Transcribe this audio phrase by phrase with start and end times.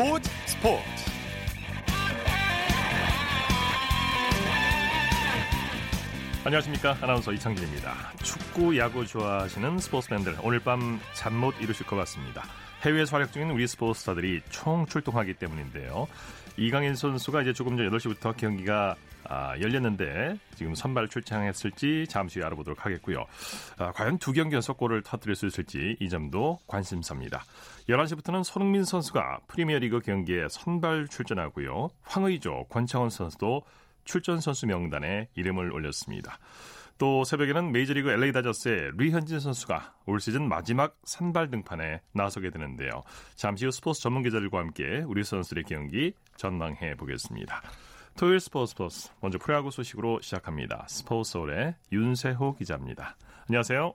[0.00, 0.82] 스포츠 스포츠.
[6.42, 6.96] 안녕하십니까.
[7.02, 7.94] 아나운서 이창진입니다.
[8.22, 12.44] 축구 야구 좋아하시는 스포츠팬들 오늘 밤 잠 못 이루실 것 같습니다.
[12.82, 16.08] 해외에서 활약 중인 우리 스포츠스타들이 총 출동하기 때문인데요.
[16.56, 22.84] 이강인 선수가 이제 조금 전 8시부터 경기가 아, 열렸는데 지금 선발 출장했을지 잠시 후에 알아보도록
[22.84, 23.24] 하겠고요.
[23.78, 27.44] 아, 과연 두 경기 연속 골을 터뜨릴 수 있을지 이 점도 관심사입니다.
[27.88, 31.90] 11시부터는 손흥민 선수가 프리미어리그 경기에 선발 출전하고요.
[32.02, 33.62] 황의조, 권창훈 선수도
[34.04, 36.38] 출전 선수 명단에 이름을 올렸습니다.
[37.00, 43.02] 또 새벽에는 메이저리그 LA 다저스의 류현진 선수가 올 시즌 마지막 선발 등판에 나서게 되는데요.
[43.36, 47.62] 잠시 후 스포츠 전문 기자들과 함께 우리 선수들의 경기 전망해 보겠습니다.
[48.20, 50.84] 토요일 스포츠 스포츠 먼저 프로야구 소식으로 시작합니다.
[50.88, 53.16] 스포츠홀의 윤세호 기자입니다.
[53.48, 53.94] 안녕하세요.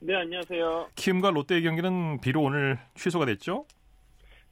[0.00, 0.88] 네, 안녕하세요.
[0.94, 3.66] 키움과 롯데의 경기는 비록 오늘 취소가 됐죠?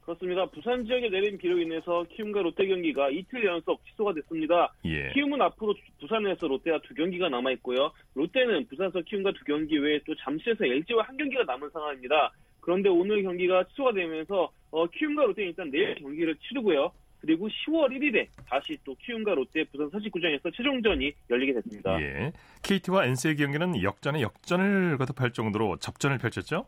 [0.01, 0.45] 그렇습니다.
[0.51, 4.71] 부산 지역에 내린 비로 인해서 키움과 롯데 경기가 이틀 연속 취소가 됐습니다.
[4.85, 5.09] 예.
[5.13, 7.91] 키움은 앞으로 부산에서 롯데와 두 경기가 남아 있고요.
[8.13, 12.31] 롯데는 부산에서 키움과 두 경기 외에 또 잠시에서 LG와 한 경기가 남은 상황입니다.
[12.59, 16.91] 그런데 오늘 경기가 취소가 되면서 어, 키움과 롯데는 일단 내일 경기를 치르고요.
[17.21, 22.01] 그리고 10월 1일에 다시 또 키움과 롯데 부산 사직구장에서 최종전이 열리게 됐습니다.
[22.01, 22.31] 예.
[22.63, 26.65] KT와 NC의 경기는 역전에 역전을 거듭할 정도로 접전을 펼쳤죠?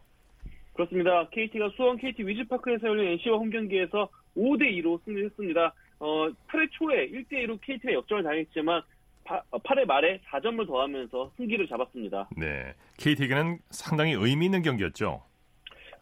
[0.74, 1.28] 그렇습니다.
[1.30, 5.74] KT가 수원 KT 위즈파크에서 열린 NC와 홈 경기에서 5대 2로 승리했습니다.
[6.00, 8.82] 어, 8회 초에 1대 2로 KT가 역전을 당했지만
[9.26, 12.30] 8회 말에 4점을 더하면서 승기를 잡았습니다.
[12.38, 12.74] 네.
[12.98, 15.24] KT에게는 상당히 의미 있는 경기였죠.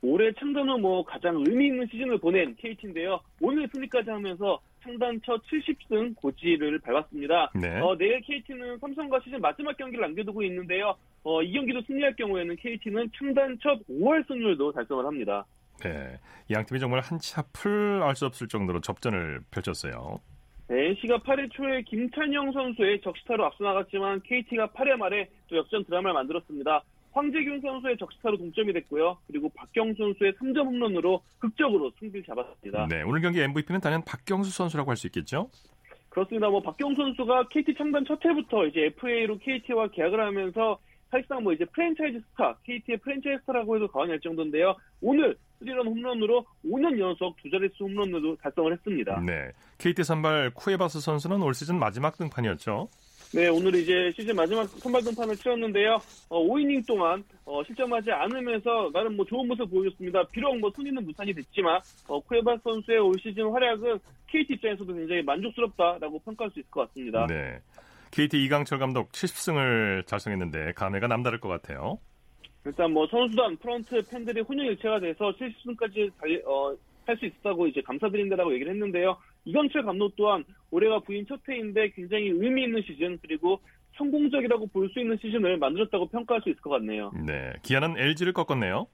[0.01, 3.19] 올해 창단 후 뭐 가장 의미 있는 시즌을 보낸 KT인데요.
[3.39, 7.51] 오늘 승리까지 하면서 창단 첫 70승 고지를 밟았습니다.
[7.53, 7.79] 네.
[7.79, 10.95] 어, 내일 KT는 삼성과 시즌 마지막 경기를 남겨두고 있는데요.
[11.23, 15.45] 어, 이 경기도 승리할 경우에는 KT는 창단 첫 5할 승률도 달성을 합니다.
[15.83, 16.17] 네.
[16.51, 20.19] 양 팀이 정말 한치 앞을 알 수 없을 정도로 접전을 펼쳤어요.
[20.67, 26.13] 네, NC가 8회 초에 김찬영 선수의 적시타로 앞서 나갔지만 KT가 8회 말에 또 역전 드라마를
[26.13, 26.81] 만들었습니다.
[27.11, 29.17] 황재균 선수의 적시타로 동점이 됐고요.
[29.27, 32.87] 그리고 박경수 선수의 3점 홈런으로 극적으로 승리를 잡았습니다.
[32.87, 35.49] 네, 오늘 경기 MVP는 단연 박경수 선수라고 할 수 있겠죠?
[36.09, 36.49] 그렇습니다.
[36.49, 40.77] 뭐 박경수 선수가 KT 창단 첫 해부터 이제 FA로 KT와 계약을 하면서
[41.09, 44.75] 사실상 뭐 이제 프랜차이즈 스타, KT의 프랜차이즈 스타라고 해도 과언이 아닐 정도인데요.
[45.01, 49.21] 오늘 3런 홈런으로 5년 연속 두 자릿수 홈런으로 달성을 했습니다.
[49.25, 49.51] 네.
[49.77, 52.87] KT 선발 쿠에바스 선수는 올 시즌 마지막 등판이었죠.
[53.33, 55.97] 네, 오늘 이제 시즌 마지막 선발 등판을 치렀는데요.
[56.27, 60.23] 어, 5이닝 동안 어, 실점하지 않으면서 나름 뭐 좋은 모습 보여줬습니다.
[60.33, 66.19] 비록 뭐 승리는 무산이 됐지만 어, 쿠에바스 선수의 올 시즌 활약은 KT 입장에서도 굉장히 만족스럽다라고
[66.19, 67.25] 평가할 수 있을 것 같습니다.
[67.27, 67.59] 네.
[68.11, 71.99] KT 이강철 감독 70승을 달성했는데 감회가 남다를 것 같아요.
[72.65, 76.11] 일단 뭐 선수단, 프런트, 팬들이 혼연일체가 돼서 70승까지
[76.45, 76.75] 어,
[77.05, 79.17] 할수 있었다고 이제 감사드린다라고 얘기를 했는데요.
[79.45, 83.59] 이강철 감독 또한 올해가 부임 첫 해인데 굉장히 의미 있는 시즌 그리고
[83.97, 87.11] 성공적이라고 볼 수 있는 시즌을 만들었다고 평가할 수 있을 것 같네요.
[87.25, 88.87] 네, 기아는 LG를 꺾었네요.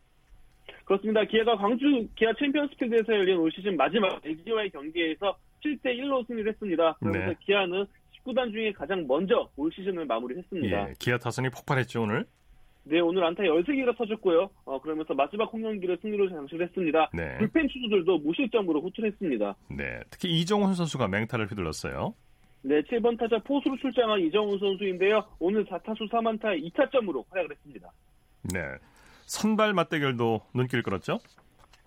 [0.86, 1.24] 그렇습니다.
[1.26, 6.94] 기아가 광주 기아 챔피언스필드에서 열린 올 시즌 마지막 LG와의 경기에서 7대 1로 승리를 했습니다.
[7.00, 7.36] 그러면서 네.
[7.42, 7.86] 기아는
[8.26, 10.90] 19단 중에 가장 먼저 올 시즌을 마무리했습니다.
[10.90, 12.26] 예, 기아 타선이 폭발했죠 오늘.
[12.90, 14.50] 네, 오늘 안타 13개가 터졌고요.
[14.66, 17.10] 어, 그러면서 마지막 홈경기를 승리로 장식을 했습니다.
[17.14, 17.38] 네.
[17.38, 19.56] 불펜 투수들도 무실점으로 호투했습니다.
[19.72, 22.14] 네, 특히 이정훈 선수가 맹타를 휘둘렀어요.
[22.62, 25.24] 네, 7번 타자 포수로 출장한 이정훈 선수인데요.
[25.40, 27.92] 오늘 4타수 4만타 2타점으로 활약을 했습니다.
[28.54, 28.60] 네,
[29.26, 31.20] 선발 맞대결도 눈길 끌었죠.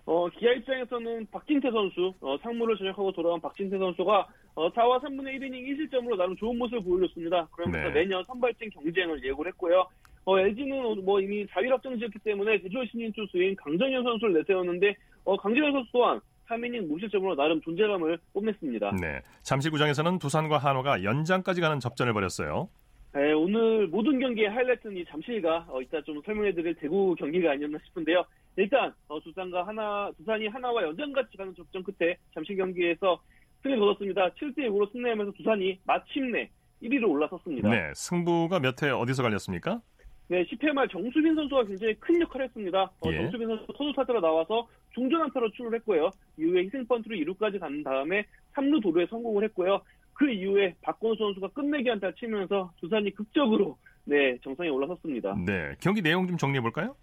[0.05, 5.89] 어, 기아 입장에서는 박진태 선수, 어, 상무를 전역하고 돌아온 박진태 선수가 어, 4와 3분의 1이닝
[5.91, 7.47] 1실점으로 나름 좋은 모습을 보여줬습니다.
[7.51, 8.01] 그러면서 네.
[8.01, 9.87] 내년 선발진 경쟁을 예고를 했고요.
[10.25, 14.95] 어, LG는 뭐 이미 4위 확정지었기 때문에 대졸 신인 투수인 강정현 선수를 내세웠는데
[15.25, 18.91] 어, 강정현 선수 또한 3이닝 무실점으로 나름 존재감을 뽐냈습니다.
[19.01, 22.69] 네, 잠실구장에서는 두산과 한화가 연장까지 가는 접전을 벌였어요.
[23.13, 28.23] 네, 오늘 모든 경기의 하이라이트는 이 잠실과 어, 이따 좀 설명해드릴 대구 경기가 아니었나 싶은데요.
[28.57, 33.19] 일단 어, 두산과 하나, 두산이 하나와 연장같이 가는 접전 끝에 잠실 경기에서
[33.63, 34.29] 승리를 거뒀습니다.
[34.31, 36.49] 7대 6으로 승리하면서 두산이 마침내
[36.83, 37.69] 1위로 올라섰습니다.
[37.69, 39.81] 네, 승부가 몇 회 어디서 갈렸습니까?
[40.27, 42.83] 네, 10회 말 정수빈 선수가 굉장히 큰 역할을 했습니다.
[42.83, 43.17] 어, 예.
[43.17, 46.09] 정수빈 선수 선수 타자로 나와서 중전 안타로 출루를 했고요.
[46.37, 49.81] 이후에 희생번트로 2루까지 간 다음에 3루 도루에 성공을 했고요.
[50.13, 55.35] 그 이후에 박건우 선수가 끝내기 안타를 치면서 두산이 극적으로 네 정상에 올라섰습니다.
[55.45, 56.95] 네, 경기 내용 좀 정리해 볼까요?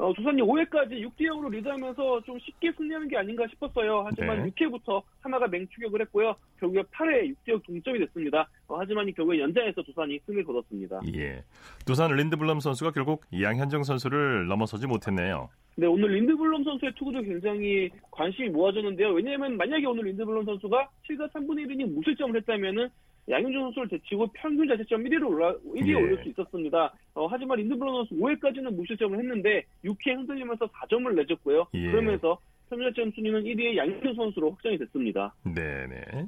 [0.00, 4.02] 어, 두산이 5회까지 6대 0으로 리드하면서 좀 쉽게 승리하는 게 아닌가 싶었어요.
[4.06, 4.50] 하지만 네.
[4.50, 6.34] 6회부터 하나가 맹추격을 했고요.
[6.58, 8.48] 결국에 8회 6대 0 동점이 됐습니다.
[8.66, 11.00] 어, 하지만 이 결국에 연장에서 두산이 승리를 거뒀습니다.
[11.14, 11.44] 예.
[11.84, 15.50] 두산 린드블럼 선수가 결국 양현정 선수를 넘어서지 못했네요.
[15.76, 19.12] 네, 오늘 린드블럼 선수의 투구도 굉장히 관심이 모아졌는데요.
[19.12, 22.88] 왜냐하면 만약에 오늘 린드블럼 선수가 7과 3분의 1이닝 무실점을 했다면은
[23.30, 25.94] 양현종 선수를 제치고 평균 자책점 1위로 올라 1위에 예.
[25.94, 26.92] 올릴 수 있었습니다.
[27.14, 31.66] 어, 하지만 린드블럼 선수 5회까지는 무실점을 했는데 6회 흔들리면서 4점을 내줬고요.
[31.74, 31.90] 예.
[31.90, 32.38] 그러면서
[32.68, 35.34] 평균 자책점 순위는 1위의 양현종 선수로 확정이 됐습니다.
[35.44, 36.26] 네네.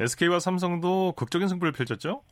[0.00, 2.22] SK와 삼성도 극적인 승부를 펼쳤죠?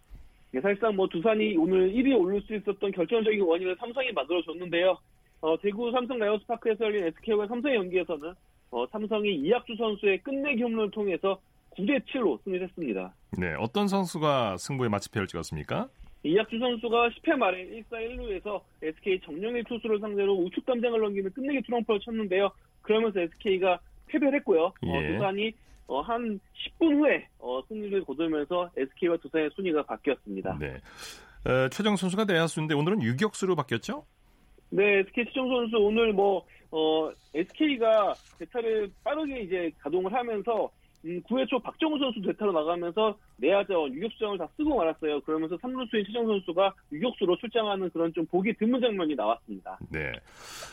[0.50, 4.99] 네, 사실상 뭐 두산이 오늘 1위에 올릴 수 있었던 결정적인 원인을 삼성이 만들어줬는데요.
[5.41, 8.32] 어, 대구 삼성 라이온스 파크에서 열린 SK와 삼성의 경기에서는
[8.70, 11.41] 어, 삼성이 이학주 선수의 끝내기 홈런을 통해서
[11.76, 13.15] 9대 7로 승리했습니다.
[13.38, 15.88] 네, 어떤 선수가 승부에 마치표를 찍었습니까?
[16.23, 22.00] 이학주 선수가 10회 말에 1사 1루에서 SK 정영일 투수를 상대로 우측 담장을 넘기는 끝내기 트럼프를
[22.00, 22.50] 쳤는데요.
[22.81, 24.65] 그러면서 SK가 패배를 했고요.
[24.65, 24.88] 어, 예.
[24.88, 25.53] 어, 두산이
[25.87, 26.41] 어, 한
[26.81, 30.59] 10분 후에 어, 승리를 거두면서 SK와 두산의 순위가 바뀌었습니다.
[30.59, 30.81] 네.
[31.44, 34.06] 어, 최정 선수가 내야수인데 오늘은 유격수로 바뀌었죠?
[34.70, 40.70] 네, SK 최정 선수 오늘 뭐 어, SK가 대타를 빠르게 이제 가동을 하면서
[41.05, 45.21] 음, 9회 초 박정우 선수 대타로 나가면서 내야자원 유격수장을 다 쓰고 말았어요.
[45.21, 49.79] 그러면서 3루수인 최정 선수가 유격수로 출장하는 그런 좀 보기 드문 장면이 나왔습니다.
[49.91, 50.12] 네.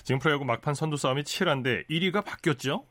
[0.03, 2.85] 지금 프로야구 막판 선두 싸움이 치열한데 1위가 바뀌었죠?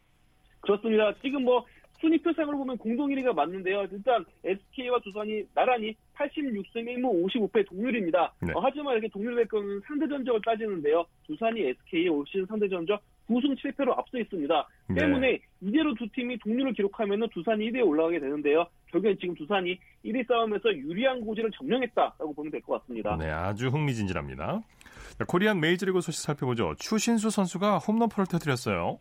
[0.60, 1.14] 그렇습니다.
[1.22, 1.64] 지금 뭐
[2.00, 3.87] 순위표상으로 보면 공동 1위가 맞는데요.
[3.90, 8.34] 일단 SK와 두산이 나란히 86승 1무 55패 동률입니다.
[8.40, 8.52] 네.
[8.54, 11.04] 어, 하지만 이렇게 동률될 거는 상대 전적을 따지는데요.
[11.26, 14.68] 두산이 SK의 올 시즌 상대 전적 9승 7패로 앞서 있습니다.
[14.88, 14.94] 네.
[15.00, 18.66] 때문에 이대로 두 팀이 동률을 기록하면 두산이 1위에 올라가게 되는데요.
[18.90, 23.16] 결국엔 지금 두산이 1위 싸움에서 유리한 고지를 점령했다라고 보면 될 것 같습니다.
[23.16, 24.60] 네, 아주 흥미진진합니다.
[25.28, 26.74] 코리안 메이저리그 소식 살펴보죠.
[26.78, 28.98] 추신수 선수가 홈런포를 터뜨렸어요.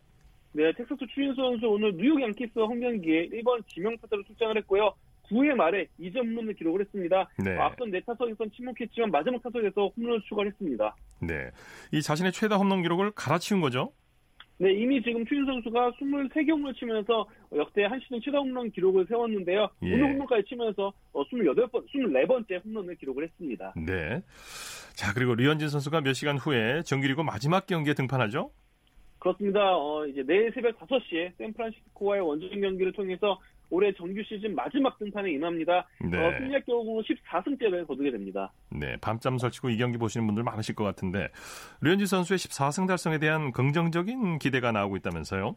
[0.51, 4.93] 네, 텍사스 추신수 선수 오늘 뉴욕 양키스와 홈경기에 1번 지명타자로 출장을 했고요.
[5.29, 7.29] 9회 말에 2점 홈런을 기록을 했습니다.
[7.37, 7.55] 네.
[7.57, 10.95] 앞선 네 타석에선 침묵했지만 마지막 타석에서 홈런을 추가를 했습니다.
[11.21, 11.51] 네,
[11.91, 13.91] 이 자신의 최다 홈런 기록을 갈아치운 거죠?
[14.61, 17.25] 네, 이미 지금 추신 선수가 23개 홈런 치면서
[17.55, 19.69] 역대 한 시즌 최다 홈런 기록을 세웠는데요.
[19.83, 19.93] 예.
[19.93, 23.73] 오늘 홈런까지 치면서 28번, 24번째 홈런을 기록을 했습니다.
[23.77, 24.21] 네.
[24.95, 28.51] 자, 그리고 류현진 선수가 몇 시간 후에 정규리그 마지막 경기에 등판하죠?
[29.19, 29.77] 그렇습니다.
[29.77, 33.39] 어, 이제 내일 새벽 5시에 샌프란시스코와의 원정 경기를 통해서
[33.69, 35.87] 올해 정규 시즌 마지막 등판에 임합니다.
[36.01, 36.17] 네.
[36.17, 38.51] 어, 승리할 경우 14승째를 거두게 됩니다.
[38.69, 41.29] 네, 밤잠 설치고 이 경기 보시는 분들 많으실 것 같은데
[41.81, 45.55] 류현진 선수의 14승 달성에 대한 긍정적인 기대가 나오고 있다면서요?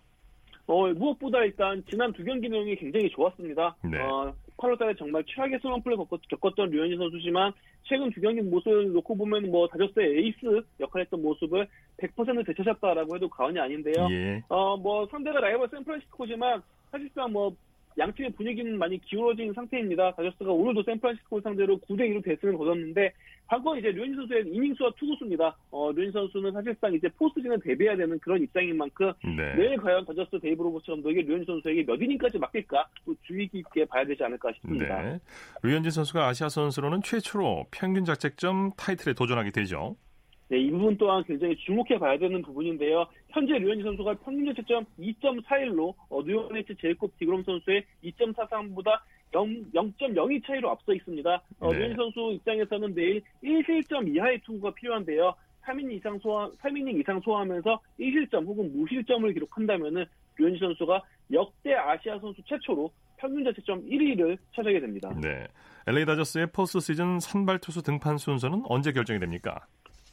[0.66, 3.76] 어, 무엇보다 일단 지난 두 경기 내용이 굉장히 좋았습니다.
[3.84, 3.98] 네.
[3.98, 9.16] 어, 8월 달에 정말 최악의 슬럼프를 겪었 던 류현진 선수지만 최근 두 경기 모습을 놓고
[9.16, 11.66] 보면 뭐 다저스의 에이스 역할 했던 모습을
[11.96, 14.08] 100% 되찾았다라고 해도 과언이 아닌데요.
[14.12, 14.42] 예.
[14.48, 16.62] 어, 뭐 상대가 라이벌 샌프란시스코지만
[16.92, 17.54] 사실상 뭐
[17.98, 20.12] 양팀의 분위기는 많이 기울어진 상태입니다.
[20.14, 23.12] 다저스가 오늘도 샌프란시스코 상대로 9대 2로 대승을 거뒀는데
[23.46, 25.56] 관건 이제 류현진 선수의 이닝수와 투구수입니다.
[25.70, 29.54] 어, 류현진 선수는 사실상 이제 포스트시즌을 대비해야 되는 그런 입장인 만큼 네.
[29.56, 34.04] 내일 과연 다저스 데이브 로버츠 감독이 류현진 선수에게 몇 이닝까지 맡길까 또 주의 깊게 봐야
[34.04, 35.02] 되지 않을까 싶습니다.
[35.02, 35.18] 네.
[35.62, 39.96] 류현진 선수가 아시아 선수로는 최초로 평균 자책점 타이틀에 도전하게 되죠.
[40.52, 43.06] 네, 이 부분 또한 굉장히 주목해 봐야 되는 부분인데요.
[43.30, 49.00] 현재 류현진 선수가 평균 자책점 2.41로 어, 뉴욕 메츠 제이콥 디그롬 선수의 2.43보다
[49.32, 51.42] 0.02 차이로 앞서 있습니다.
[51.58, 51.78] 어, 네.
[51.78, 55.34] 류현진 선수 입장에서는 내일 1실점 이하의 투구가 필요한데요.
[55.64, 60.04] 3이닝 이상 소화, 3이닝 이상 소화하면서 1실점 혹은 무실점을 기록한다면은
[60.36, 65.08] 류현진 선수가 역대 아시아 선수 최초로 평균 자책점 1위를 차지하게 됩니다.
[65.18, 65.46] 네.
[65.86, 69.66] LA 다저스의 포스트 시즌 선발 투수 등판 순서는 언제 결정이 됩니까?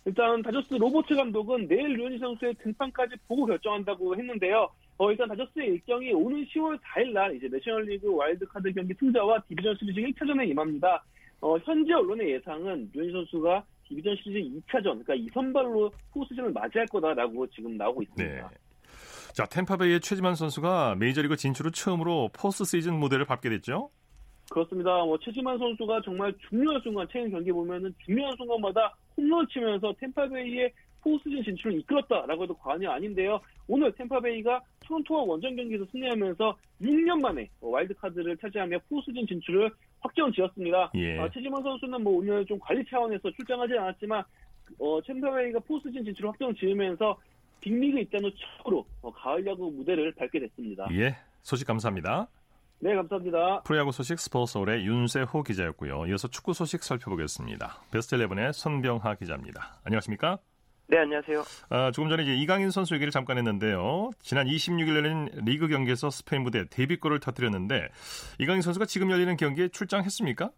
[0.10, 4.68] 일단 다저스 로버츠 감독은 내일 류현진 선수의 등판까지 보고 결정한다고 했는데요.
[4.98, 10.02] 어, 일단 다저스의 일정이 오는 10월 4일 날 이제 내셔널리그 와일드카드 경기 승자와 디비전 시리즈
[10.02, 11.04] 1차전에 임합니다.
[11.42, 17.78] 어, 현재 언론의 예상은 류현진 선수가 디비전 시리즈 2차전, 그러니까 2선발로 포스트시즌을 맞이할 거다라고 지금
[17.78, 18.50] 나오고 있습니다.
[18.50, 18.58] 네.
[19.34, 23.92] 자, 탬파베이의 최지만 선수가 메이저리그 진출 후 처음으로 포스트 시즌 무대를 밟게 됐죠?
[24.50, 24.90] 그렇습니다.
[25.06, 28.96] 뭐 최지만 선수가 정말 중요한 순간 최근 경기 보면은 중요한 순간마다
[29.30, 33.40] 홈런 치면서 탬파베이의 포스즌 진출을 이끌었다라고 해도 과언이 아닌데요.
[33.68, 39.72] 오늘 템파베이가 토론토와 원정 경기에서 승리하면서 6년 만에 와일드카드를 차지하며 포스즌 진출을
[40.02, 40.92] 확정 지었습니다.
[40.96, 41.20] 예.
[41.20, 44.24] 아, 최지만 선수는 뭐 오늘 좀 관리 차원에서 출장하지 않았지만
[44.80, 47.18] 어, 템파베이가 포스즌 진출을 확정 지으면서
[47.62, 50.88] 빅리그 입단 후 처음으로 어, 가을 야구 무대를 밟게 됐습니다.
[50.92, 52.28] 예, 소식 감사합니다.
[52.82, 53.62] 네, 감사합니다.
[53.64, 56.06] 프로야구 소식 스포츠홀의 윤세호 기자였고요.
[56.08, 57.82] 이어서 축구 소식 살펴보겠습니다.
[57.92, 59.82] 베스트 11의 손병하 기자입니다.
[59.84, 60.38] 안녕하십니까?
[60.88, 61.44] 네, 안녕하세요.
[61.70, 64.12] 아, 조금 전에 이제 이강인 선수 얘기를 잠깐 했는데요.
[64.22, 67.90] 지난 26일 열린 리그 경기에서 스페인 무대 데뷔골을 터뜨렸는데
[68.40, 70.50] 이강인 선수가 지금 열리는 경기에 출장했습니까?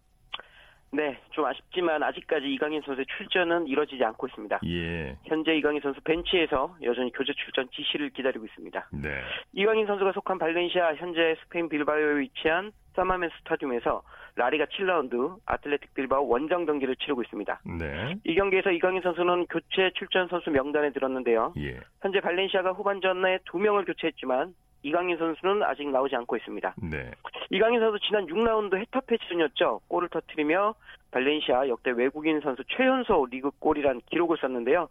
[0.93, 4.59] 네, 좀 아쉽지만 아직까지 이강인 선수의 출전은 이뤄지지 않고 있습니다.
[4.65, 5.15] 예.
[5.23, 8.89] 현재 이강인 선수 벤치에서 여전히 교체 출전 지시를 기다리고 있습니다.
[9.01, 9.21] 네.
[9.53, 14.03] 이강인 선수가 속한 발렌시아 현재 스페인 빌바오에 위치한 사마멘 스타디움에서
[14.35, 17.61] 라리가 7라운드 아틀레틱 빌바오 원정 경기를 치르고 있습니다.
[17.79, 18.15] 네.
[18.25, 21.53] 이 경기에서 이강인 선수는 교체 출전 선수 명단에 들었는데요.
[21.57, 21.79] 예.
[22.01, 24.53] 현재 발렌시아가 후반전에 두 명을 교체했지만
[24.83, 26.75] 이강인 선수는 아직 나오지 않고 있습니다.
[26.89, 27.11] 네.
[27.49, 29.81] 이강인 선수 지난 6라운드 헤타페 전이었죠.
[29.87, 30.73] 골을 터뜨리며
[31.11, 34.87] 발렌시아 역대 외국인 선수 최연소 리그 골이란 기록을 썼는데요.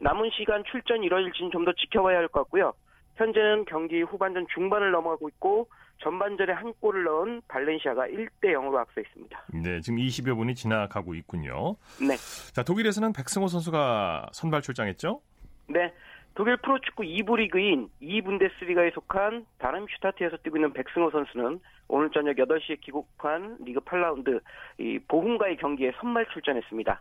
[0.00, 2.72] 남은 시간 출전 이뤄질지는 좀 더 지켜봐야 할 것 같고요.
[3.16, 5.68] 현재는 경기 후반전 중반을 넘어가고 있고
[6.02, 9.44] 전반전에 한 골을 넣은 발렌시아가 1대 0으로 앞서 있습니다.
[9.62, 11.76] 네, 지금 20여 분이 지나가고 있군요.
[12.00, 12.16] 네.
[12.52, 15.20] 자, 독일에서는 백승호 선수가 선발 출장했죠?
[15.68, 15.92] 네.
[16.34, 23.56] 독일 프로축구 2부 리그인 2분데스리가에 속한 다름슈타트에서 뛰고 있는 백승호 선수는 오늘 저녁 8시에 킥오프한
[23.60, 24.40] 리그 8라운드
[24.78, 27.00] 이 보훔과의 경기에 선발 출전했습니다.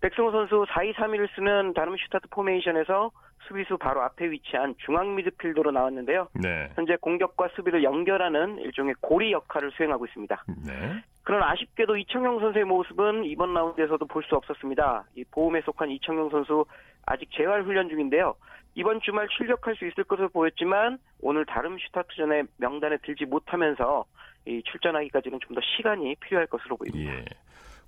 [0.00, 3.10] 백승호 선수 4-2-3-1을 쓰는 다름슈타트 포메이션에서
[3.46, 6.28] 수비수 바로 앞에 위치한 중앙 미드필더로 나왔는데요.
[6.34, 6.68] 네.
[6.74, 10.44] 현재 공격과 수비를 연결하는 일종의 고리 역할을 수행하고 있습니다.
[10.66, 11.02] 네.
[11.24, 15.04] 그러나 아쉽게도 이청용 선수의 모습은 이번 라운드에서도 볼 수 없었습니다.
[15.14, 16.64] 이 보훔에 속한 이청용 선수
[17.08, 18.34] 아직 재활 훈련 중인데요.
[18.74, 24.04] 이번 주말 출격할 수 있을 것으로 보였지만 오늘 다름슈타트전에 명단에 들지 못하면서
[24.46, 27.12] 이 출전하기까지는 좀 더 시간이 필요할 것으로 보입니다.
[27.12, 27.24] 예.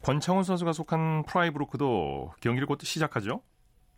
[0.03, 3.43] 권창훈 선수가 속한 프라이부르크도 경기를 곧 시작하죠?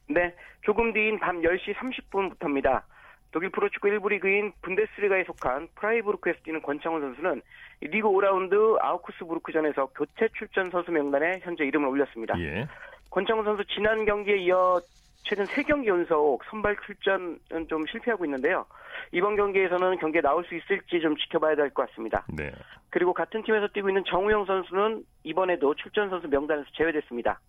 [0.08, 2.82] 네, 조금 뒤인 밤 10시 30분부터입니다.
[3.30, 7.40] 독일 프로축구 1부 리그인 분데스리가에 속한 프라이부르크에서 뛰는 권창훈 선수는
[7.80, 12.38] 리그 5라운드 아우크스부르크전에서 교체 출전 선수 명단에 현재 이름을 올렸습니다.
[12.40, 12.66] 예.
[13.10, 14.80] 권창훈 선수 지난 경기에 이어
[15.24, 17.38] 최근 3경기 연속 선발 출전은
[17.68, 18.66] 좀 실패하고 있는데요.
[19.12, 22.24] 이번 경기에서는 경기에 나올 수 있을지 좀 지켜봐야 될 것 같습니다.
[22.28, 22.50] 네.
[22.90, 27.40] 그리고 같은 팀에서 뛰고 있는 정우영 선수는 이번에도 출전 선수 명단에서 제외됐습니다.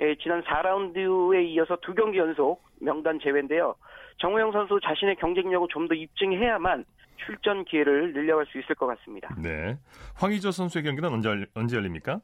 [0.00, 3.74] 예, 지난 4라운드에 이어서 두 경기 연속 명단 제외인데요.
[4.18, 6.84] 정우영 선수 자신의 경쟁력을 좀 더 입증해야만
[7.16, 9.34] 출전 기회를 늘려갈 수 있을 것 같습니다.
[9.42, 9.78] 네.
[10.16, 12.20] 황희조 선수의 경기는 언제, 열- 언제 열립니까?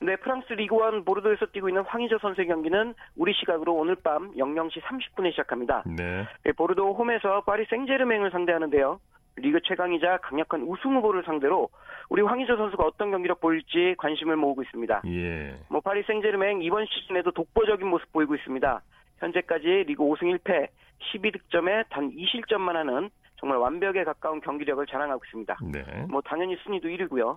[0.00, 5.32] 네, 프랑스 리그1 보르도에서 뛰고 있는 황희조 선수의 경기는 우리 시각으로 오늘 밤 00시 30분에
[5.32, 5.82] 시작합니다.
[5.86, 6.24] 네.
[6.46, 9.00] 예, 보르도 홈에서 파리 생제르맹을 상대하는데요.
[9.36, 11.68] 리그 최강이자 강력한 우승 후보를 상대로
[12.08, 15.02] 우리 황희조 선수가 어떤 경기력 보일지 관심을 모으고 있습니다.
[15.06, 15.56] 예.
[15.68, 18.80] 뭐 파리 생제르맹 이번 시즌에도 독보적인 모습 보이고 있습니다.
[19.18, 20.68] 현재까지 리그 5승 1패,
[21.12, 25.56] 12득점에 단 2실점만 하는 정말 완벽에 가까운 경기력을 자랑하고 있습니다.
[25.72, 26.06] 네.
[26.08, 27.36] 뭐 당연히 순위도 1위고요.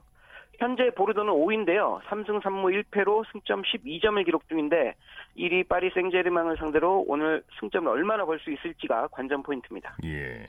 [0.59, 2.01] 현재 보르도는 5위인데요.
[2.03, 4.95] 3승 3무 1패로 승점 12점을 기록 중인데
[5.37, 9.95] 1위 파리 생제르맹을 상대로 오늘 승점을 얼마나 벌 수 있을지가 관전 포인트입니다.
[10.05, 10.47] 예.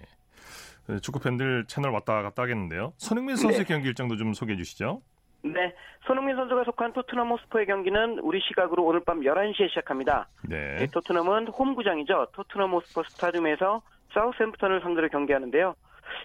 [0.87, 2.93] 그 축구 팬들 채널 왔다 갔다 하겠는데요.
[2.97, 3.75] 손흥민 선수의 네.
[3.75, 5.01] 경기 일정도 좀 소개해 주시죠.
[5.45, 5.75] 네,
[6.07, 10.29] 손흥민 선수가 속한 토트넘 호스퍼의 경기는 우리 시각으로 오늘 밤 11시에 시작합니다.
[10.49, 10.77] 네.
[10.77, 12.29] 네, 토트넘은 홈구장이죠.
[12.33, 13.83] 토트넘 호스퍼 스타디움에서
[14.15, 15.75] 사우스햄프턴을 상대로 경기하는데요.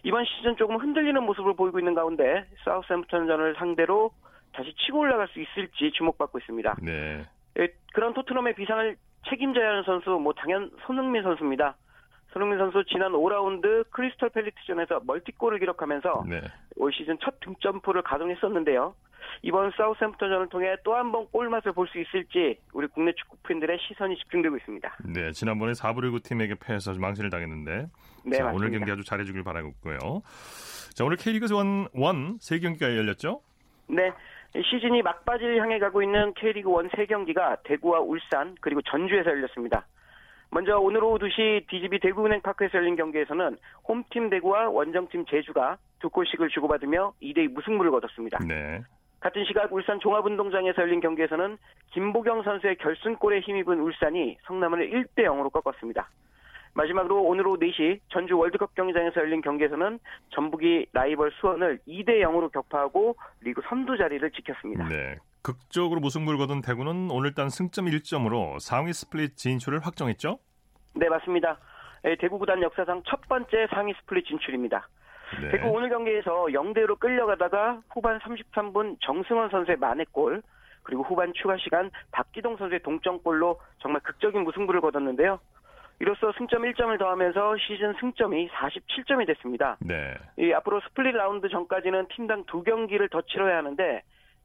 [0.04, 4.12] 이번 시즌 조금 흔들리는 모습을 보이고 있는 가운데 사우스햄프턴전을 상대로
[4.54, 6.78] 다시 치고 올라갈 수 있을지 주목받고 있습니다.
[6.82, 7.26] 네.
[7.60, 8.96] 예, 그런 토트넘의 비상을
[9.30, 11.76] 책임져야 하는 선수 뭐 당연 손흥민 선수입니다.
[12.32, 16.42] 손흥민 선수 지난 5라운드 크리스털 팰리트전에서 멀티골을 기록하면서 네.
[16.76, 18.94] 올 시즌 첫 등점포를 가동했었는데요.
[19.42, 24.16] 이번 사우스햄프턴전을 통해 또 한 번 골맛을 볼 수 있을지 우리 국내 축구 팬들의 시선이
[24.18, 24.98] 집중되고 있습니다.
[25.06, 25.32] 네.
[25.32, 27.88] 지난번에 4부 리그 팀에게 패해서 좀 망신을 당했는데
[28.26, 28.52] 네, 자, 맞습니다.
[28.54, 30.22] 오늘 경기 아주 잘해주길 바라고요.
[30.96, 31.50] 자, 오늘 K리그 1,
[31.94, 33.42] 1세 경기가 열렸죠?
[33.88, 34.12] 네.
[34.56, 39.86] 시즌이 막바지를 향해 가고 있는 K리그 1 3경기가 대구와 울산 그리고 전주에서 열렸습니다.
[40.50, 43.58] 먼저 오늘 오후 2시 DGB 대구은행 파크에서 열린 경기에서는
[43.88, 48.40] 홈팀 대구와 원정팀 제주가 두 골씩을 주고받으며 2대2 무승부를 거뒀습니다.
[48.48, 48.82] 네.
[49.20, 51.58] 같은 시각 울산 종합운동장에서 열린 경기에서는
[51.92, 56.10] 김보경 선수의 결승골에 힘입은 울산이 성남을 1대 0으로 꺾었습니다.
[56.74, 63.16] 마지막으로 오늘 오후 4시 전주 월드컵 경기장에서 열린 경기에서는 전북이 라이벌 수원을 2대 0으로 격파하고
[63.42, 64.88] 리그 선두 자리를 지켰습니다.
[64.88, 65.16] 네.
[65.42, 70.38] 극적으로 무승부를 거둔 대구는 오늘 단 승점 1점으로 상위 스플릿 진출을 확정했죠?
[70.94, 71.58] 네, 맞습니다.
[72.04, 74.88] 에, 대구 구단 역사상 첫 번째 상위 스플릿 진출입니다.
[75.42, 75.50] 네.
[75.50, 80.42] 대구 오늘 경기에서 0대1로 끌려가다가 후반 33분 정승원 선수의 만회골
[80.84, 85.40] 그리고 후반 추가 시간 박기동 선수의 동점골로 정말 극적인 무승부를 거뒀는데요.
[86.00, 89.78] 이로써 승점 1점을 더하면서 시즌 승점이 47점이 됐습니다.
[89.80, 90.14] 네.
[90.38, 94.04] 이 앞으로 스플릿 라운드 전까지는 팀당 두 경기를 더 치러야 하는데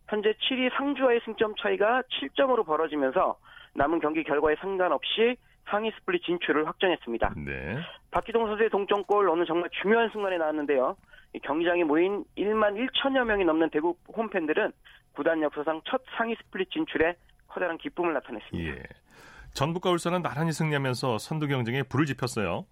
[0.08, 3.36] 현재 7위 상주와의 승점 차이가 7점으로 벌어지면서
[3.74, 5.36] 남은 경기 결과에 상관없이
[5.68, 7.34] 상위 스플릿 진출을 확정했습니다.
[7.44, 7.78] 네.
[8.10, 10.96] 박기동 선수의 동점골 오늘 정말 중요한 순간에 나왔는데요.
[11.42, 14.72] 경기장에 모인 1만 1천여 명이 넘는 대구 홈팬들은
[15.14, 17.14] 구단 역사상 첫 상위 스플릿 진출에
[17.48, 18.70] 커다란 기쁨을 나타냈습니다.
[18.70, 18.82] 예.
[19.54, 22.66] 전북과 울산은 나란히 승리하면서 선두 경쟁에 불을 지폈어요.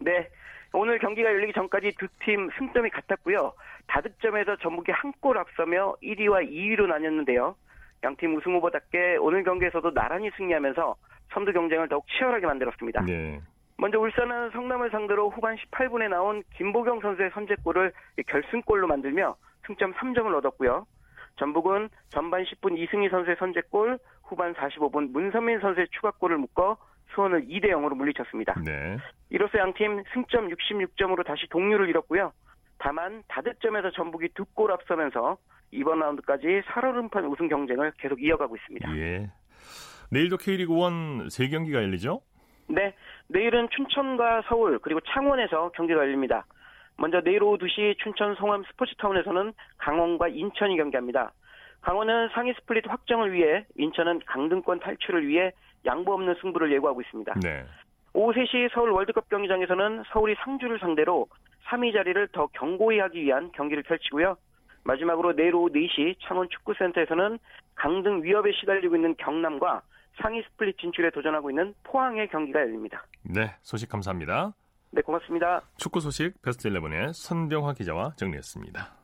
[0.00, 0.28] 네.
[0.72, 3.52] 오늘 경기가 열리기 전까지 두 팀 승점이 같았고요.
[3.86, 7.54] 다득점에서 전북이 한 골 앞서며 1위와 2위로 나뉘었는데요.
[8.04, 10.94] 양팀 우승 후보답게 오늘 경기에서도 나란히 승리하면서
[11.32, 13.02] 선두 경쟁을 더욱 치열하게 만들었습니다.
[13.04, 13.40] 네.
[13.78, 17.92] 먼저 울산은 성남을 상대로 후반 18분에 나온 김보경 선수의 선제골을
[18.26, 20.86] 결승골로 만들며 승점 3점을 얻었고요.
[21.38, 26.78] 전북은 전반 10분 이승희 선수의 선제골, 후반 45분 문선민 선수의 추가골을 묶어
[27.14, 28.54] 수원을 2대 0으로 물리쳤습니다.
[28.64, 28.96] 네.
[29.28, 32.32] 이로써 양팀 승점 66점으로 다시 동률을 이뤘고요.
[32.78, 35.36] 다만 다득점에서 전북이 두 골 앞서면서
[35.70, 38.96] 이번 라운드까지 살얼음판 우승 경쟁을 계속 이어가고 있습니다.
[38.96, 39.30] 예.
[40.10, 42.20] 내일도 K리그 1 3경기가 열리죠?
[42.68, 42.94] 네,
[43.28, 46.46] 내일은 춘천과 서울 그리고 창원에서 경기가 열립니다.
[46.98, 51.32] 먼저 내일 오후 2시 춘천 송암 스포츠타운에서는 강원과 인천이 경기합니다.
[51.82, 55.52] 강원은 상위 스플릿 확정을 위해 인천은 강등권 탈출을 위해
[55.84, 57.34] 양보 없는 승부를 예고하고 있습니다.
[57.42, 57.64] 네.
[58.12, 61.26] 오후 3시 서울 월드컵 경기장에서는 서울이 상주를 상대로
[61.66, 64.36] 3위 자리를 더 견고히 하기 위한 경기를 펼치고요.
[64.84, 67.38] 마지막으로 내일 오후 4시 창원 축구센터에서는
[67.74, 69.82] 강등 위협에 시달리고 있는 경남과
[70.22, 73.04] 상위 스플릿 진출에 도전하고 있는 포항의 경기가 열립니다.
[73.22, 74.52] 네, 소식 감사합니다.
[74.90, 75.62] 네, 고맙습니다.
[75.76, 78.96] 축구 소식 베스트 11의 손병하 기자와 정리했습니다.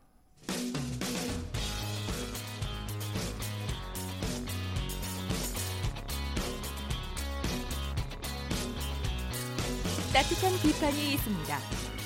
[10.12, 11.56] 따뜻한 비판이 있습니다.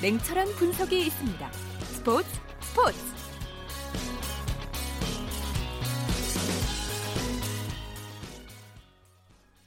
[0.01, 1.53] 냉철한 분석이 있습니다.
[1.53, 2.29] 스포츠
[2.61, 3.16] 스포츠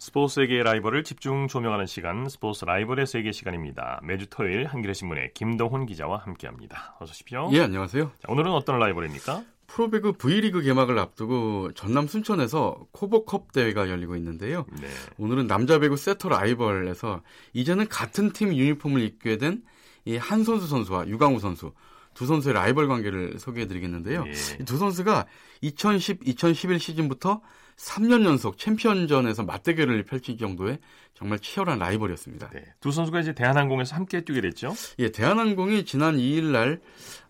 [0.09, 3.99] 스포츠 세계의 라이벌을 집중 조명하는 시간 스포츠 라이벌의 세계 시간입니다.
[4.01, 6.95] 매주 토요일 한겨레 신문의 김동훈 기자와 함께합니다.
[6.99, 7.47] 어서 오십시오.
[7.53, 8.05] 예, 안녕하세요.
[8.17, 9.43] 자, 오늘은 어떤 라이벌입니까?
[9.67, 14.65] 프로배구 V리그 개막을 앞두고 전남 순천에서 KOVO컵 대회가 열리고 있는데요.
[14.81, 14.87] 네.
[15.19, 17.21] 오늘은 남자 배구 세터 라이벌에서
[17.53, 19.61] 이제는 같은 팀 유니폼을 입게 된
[20.05, 21.71] 이 한선수 선수와 유강우 선수
[22.15, 24.25] 두 선수의 라이벌 관계를 소개해 드리겠는데요.
[24.27, 24.63] 예.
[24.65, 25.25] 두 선수가
[25.61, 27.41] 2010, 2011 시즌부터
[27.79, 30.79] 3년 연속 챔피언전에서 맞대결을 펼칠 정도의
[31.13, 32.49] 정말 치열한 라이벌이었습니다.
[32.49, 32.65] 네.
[32.81, 34.73] 두 선수가 이제 대한항공에서 함께 뛰게 됐죠.
[34.99, 36.81] 예, 대한항공이 지난 2일 날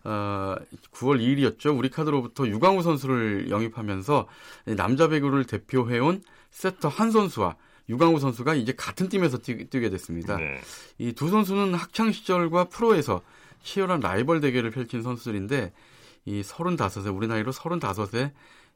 [0.02, 0.56] 어,
[0.92, 1.76] 9월 2일이었죠.
[1.78, 4.26] 우리 카드로부터 유광우 선수를 영입하면서
[4.76, 7.56] 남자 배구를 대표해온 세터 한 선수와
[7.88, 10.36] 유광우 선수가 이제 같은 팀에서 뛰, 게 됐습니다.
[10.36, 10.60] 네.
[10.98, 13.22] 이두 선수는 학창 시절과 프로에서
[13.62, 15.72] 치열한 라이벌 대결을 펼친 선수들인데
[16.26, 18.32] 이 35세 우리 나이로 35세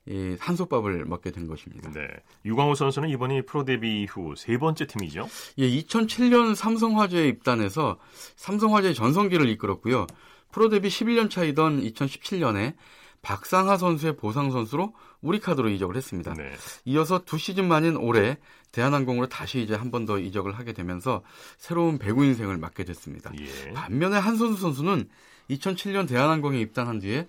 [0.07, 1.91] 이 한솥밥을 먹게 된 것입니다.
[1.93, 2.07] 네.
[2.45, 5.29] 유광우 선수는 이번이 프로 데뷔 이후 세 번째 팀이죠.
[5.59, 7.99] 예, 2007년 삼성화재에 입단해서
[8.37, 10.07] 삼성화재 전성기를 이끌었고요.
[10.53, 12.75] 프로 데뷔 11년 차이던 2017년에
[13.23, 16.35] 박상하 선수의 보상 선수로 우리 카드로 이적을 했습니다.
[16.35, 16.53] 네.
[16.85, 18.37] 이어서 두 시즌 만인 올해
[18.73, 21.23] 대한항공으로 다시 이제 한 번 더 이적을 하게 되면서
[21.57, 23.33] 새로운 배구 인생을 맞게 됐습니다.
[23.41, 23.73] 예.
[23.73, 25.09] 반면에 한선수 선수는
[25.49, 27.27] 2007년 대한항공에 입단한 뒤에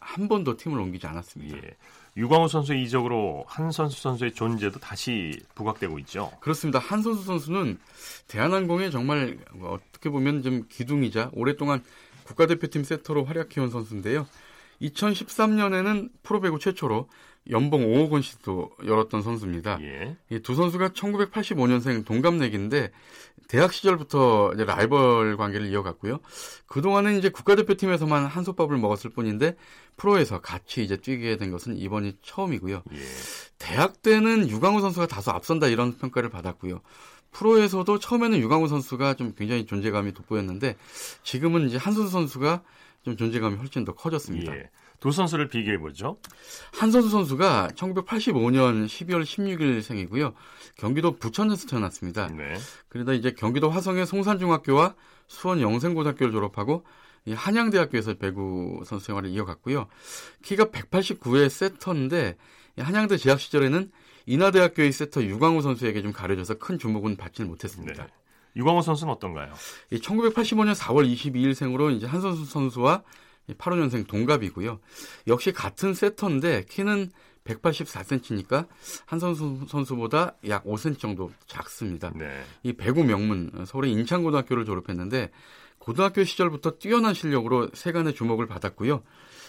[0.00, 1.56] 한 번도 팀을 옮기지 않았습니다.
[1.56, 1.76] 예.
[2.18, 6.32] 유광우 선수의 이적으로 한 선수 선수의 존재도 다시 부각되고 있죠.
[6.40, 6.80] 그렇습니다.
[6.80, 7.78] 한 선수 선수는
[8.26, 11.80] 대한항공에 정말 어떻게 보면 좀 기둥이자 오랫동안
[12.24, 14.26] 국가대표팀 세터로 활약해온 선수인데요.
[14.82, 17.08] 2013년에는 프로배구 최초로
[17.50, 19.78] 연봉 5억 원씩도 열었던 선수입니다.
[19.80, 20.16] 예.
[20.28, 22.90] 이두 선수가 1985년생 동갑내기인데
[23.48, 26.20] 대학 시절부터 이제 라이벌 관계를 이어갔고요.
[26.66, 29.56] 그동안은 이제 국가대표팀에서만 한솥밥을 먹었을 뿐인데
[29.96, 32.82] 프로에서 같이 이제 뛰게 된 것은 이번이 처음이고요.
[32.92, 32.98] 예.
[33.58, 36.82] 대학 때는 유강우 선수가 다소 앞선다 이런 평가를 받았고요.
[37.32, 40.76] 프로에서도 처음에는 유강우 선수가 좀 굉장히 존재감이 돋보였는데
[41.22, 42.62] 지금은 이제 한선수 선수가
[43.02, 44.54] 좀 존재감이 훨씬 더 커졌습니다.
[44.54, 44.70] 예.
[45.00, 46.18] 두 선수를 비교해 보죠.
[46.72, 50.34] 한선수 선수가 1985년 12월 16일 생이고요.
[50.76, 52.28] 경기도 부천에서 태어났습니다.
[52.28, 52.56] 네.
[52.88, 54.94] 그러다 이제 경기도 화성의 송산중학교와
[55.28, 56.84] 수원 영생고등학교를 졸업하고
[57.26, 59.86] 이 한양대학교에서 배구 선수 생활을 이어갔고요.
[60.42, 62.36] 키가 189의 세터인데
[62.78, 63.90] 이 한양대 재학 시절에는
[64.26, 68.04] 인하대학교의 세터 유광우 선수에게 좀 가려져서 큰 주목은 받지는 못했습니다.
[68.04, 68.10] 네.
[68.56, 69.52] 유광호 선수는 어떤가요?
[69.90, 73.02] 이 1985년 4월 22일 생으로 이제 한선수 선수와
[73.54, 74.80] 85년생 동갑이고요.
[75.26, 77.10] 역시 같은 세터인데 키는
[77.44, 78.66] 184cm니까
[79.06, 82.12] 한선수 선수보다 약 5cm 정도 작습니다.
[82.14, 82.44] 네.
[82.62, 85.30] 이 배구 명문 서울의 인창고등학교를 졸업했는데
[85.78, 89.02] 고등학교 시절부터 뛰어난 실력으로 세간의 주목을 받았고요.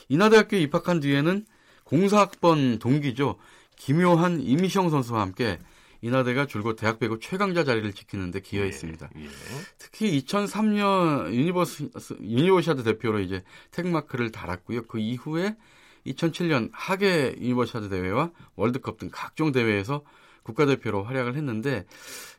[0.07, 1.45] 인하대학교에 입학한 뒤에는
[1.83, 3.37] 공사학번 동기죠.
[3.75, 5.59] 김요한, 임시형 선수와 함께
[6.01, 9.09] 인하대가 줄곧 대학 배구 최강자 자리를 지키는데 기여했습니다.
[9.17, 9.29] 예, 예.
[9.77, 11.89] 특히 2003년 유니버스,
[12.21, 14.83] 유니버시아드 대표로 이제 태극마크를 달았고요.
[14.83, 15.57] 그 이후에
[16.05, 20.03] 2007년 하계 유니버시아드 대회와 월드컵 등 각종 대회에서
[20.43, 21.85] 국가대표로 활약을 했는데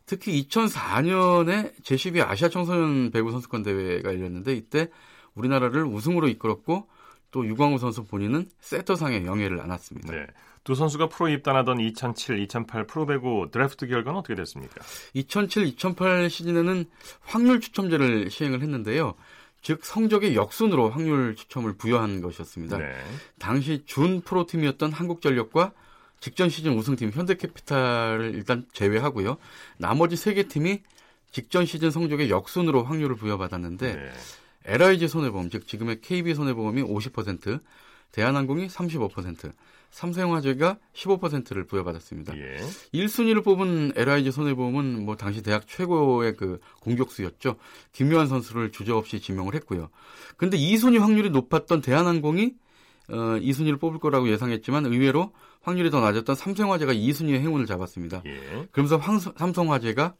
[0.07, 4.89] 특히 2004년에 제12회 아시아 청소년 배구 선수권 대회가 열렸는데 이때
[5.35, 6.89] 우리나라를 우승으로 이끌었고
[7.31, 10.13] 또 유광우 선수 본인은 세터상의 영예를 안았습니다.
[10.13, 10.27] 네.
[10.65, 14.75] 두 선수가 프로 입단하던 2007, 2008 프로배구 드래프트 결과는 어떻게 됐습니까?
[15.15, 16.85] 2007, 2008 시즌에는
[17.23, 19.15] 확률 추첨제를 시행을 했는데요.
[19.63, 22.79] 즉 성적의 역순으로 확률 추첨을 부여한 것이었습니다.
[22.79, 22.95] 네.
[23.39, 25.73] 당시 준 프로팀이었던 한국전력과
[26.21, 29.37] 직전 시즌 우승팀 현대캐피탈을 일단 제외하고요.
[29.79, 30.83] 나머지 세 개 팀이
[31.31, 34.11] 직전 시즌 성적의 역순으로 확률을 부여받았는데 네.
[34.65, 37.61] LIG 손해보험 즉 지금의 KB 손해보험이 50%,
[38.13, 39.53] 대한항공이 35%,
[39.91, 42.37] 삼성화재가 15%를 부여받았습니다.
[42.37, 42.59] 예.
[42.95, 47.57] 1순위를 뽑은 LIG 손해보험은 뭐 당시 대학 최고의 그 공격수였죠.
[47.93, 49.91] 김요한 선수를 주저없이 지명을 했고요.
[50.37, 52.55] 근데 2순위 확률이 높았던 대한항공이
[53.09, 58.23] 어, 2순위를 뽑을 거라고 예상했지만 의외로 확률이 더 낮았던 삼성화재가 2순위의 행운을 잡았습니다.
[58.27, 58.69] 예.
[58.71, 60.15] 그러면서 황, 삼성화재가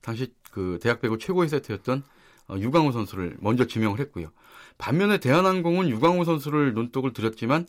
[0.00, 2.04] 당시 그 대학 배구 최고의 세트였던
[2.48, 4.30] 어, 유광호 선수를 먼저 지명을 했고요.
[4.78, 7.66] 반면에 대한항공은 유광호 선수를 눈독을 들였지만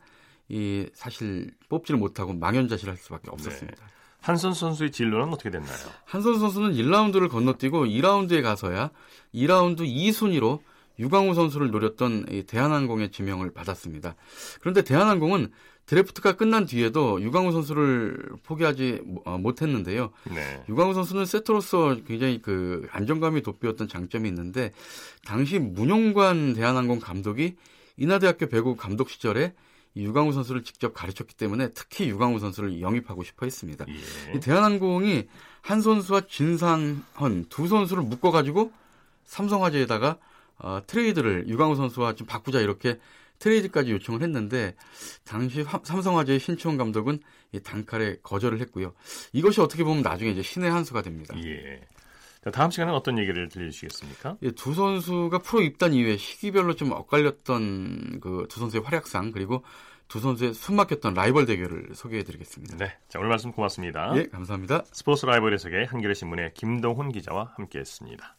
[0.49, 3.77] 이 사실 뽑지를 못하고 망연자실할 수밖에 없었습니다.
[4.21, 5.75] 한선 선수의 진로는 어떻게 됐나요?
[6.05, 8.91] 한선 선수는 1라운드를 건너뛰고 2라운드에 가서야
[9.33, 10.59] 2라운드 2순위로
[10.99, 14.15] 유광우 선수를 노렸던 이 대한항공의 지명을 받았습니다.
[14.59, 15.51] 그런데 대한항공은
[15.85, 20.11] 드래프트가 끝난 뒤에도 유광우 선수를 포기하지 어, 못했는데요.
[20.33, 20.63] 네.
[20.67, 24.73] 유광우 선수는 세터로서 굉장히 그 안정감이 돋보였던 장점이 있는데
[25.25, 27.55] 당시 문용관 대한항공 감독이
[27.95, 29.66] 인하대학교 배구 감독 시절에 이
[30.03, 33.85] 유광우 선수를 직접 가르쳤기 때문에 특히 유광우 선수를 영입하고 싶어 했습니다.
[33.87, 34.33] 예.
[34.35, 35.27] 이 대한항공이
[35.61, 38.71] 한선수와 진상헌 두 선수를 묶어가지고
[39.25, 40.17] 삼성화재에다가
[40.59, 42.99] 어, 트레이드를 유광우 선수와 좀 바꾸자 이렇게
[43.39, 44.75] 트레이드까지 요청을 했는데
[45.23, 47.19] 당시 화- 삼성화재의 신치원 감독은
[47.51, 48.93] 이 단칼에 거절을 했고요.
[49.33, 51.35] 이것이 어떻게 보면 나중에 이제 신의 한 수가 됩니다.
[51.45, 51.81] 예.
[52.43, 54.37] 자, 다음 시간에 어떤 얘기를 들려주시겠습니까?
[54.43, 59.63] 예, 두 선수가 프로 입단 이후에 시기별로 좀 엇갈렸던 그 두 선수의 활약상 그리고
[60.07, 62.77] 두 선수의 숨막혔던 라이벌 대결을 소개해드리겠습니다.
[62.77, 62.93] 네.
[63.09, 64.13] 자, 오늘 말씀 고맙습니다.
[64.15, 64.83] 예, 감사합니다.
[64.93, 68.35] 스포츠 라이벌의 세계 한겨레 신문의 김동훈 기자와 함께했습니다.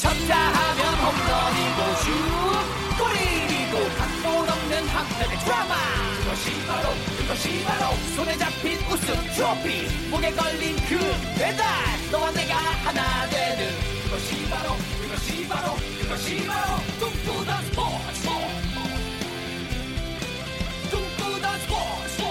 [0.00, 2.10] 쳤다 하면 홈런이고 슛
[2.98, 5.74] 골이고 각본 없는 한편의 드라마
[6.18, 10.10] 그것이 바로 그 것이 바로 손에 잡힌 우승 트로피.
[10.10, 10.98] 목에 걸린 그
[11.38, 11.64] 배달.
[12.10, 13.70] 너와 내가 하나 되는
[14.04, 16.76] 그것이 바로 그것이 바로 그것이 바로.
[17.00, 18.28] 꿈꾸던 스포츠
[20.90, 22.22] 꿈꾸던 스포츠.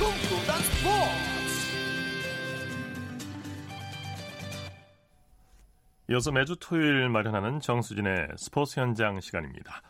[0.00, 1.32] 꿈꾸던 스포츠.
[6.10, 9.80] 이어서 매주 토요일 마련하는 정수진의 스포츠 현장 시간입니다.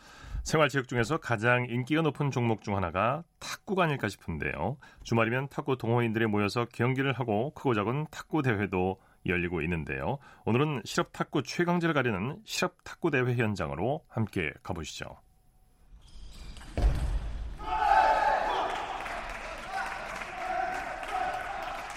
[0.43, 4.77] 생활체육 중에서 가장 인기가 높은 종목 중 하나가 탁구가 아닐까 싶은데요.
[5.03, 10.19] 주말이면 탁구 동호인들이 모여서 경기를 하고 크고 작은 탁구 대회도 열리고 있는데요.
[10.45, 15.05] 오늘은 실업 탁구 최강자를 가리는 실업 탁구 대회 현장으로 함께 가보시죠.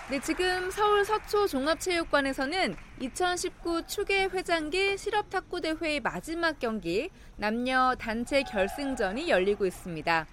[0.08, 8.42] 네, 지금 서울 서초 종합체육관에서는 2019 추계 회장기 실업 탁구 대회의 마지막 경기 남녀 단체
[8.42, 10.26] 결승전이 열리고 있습니다.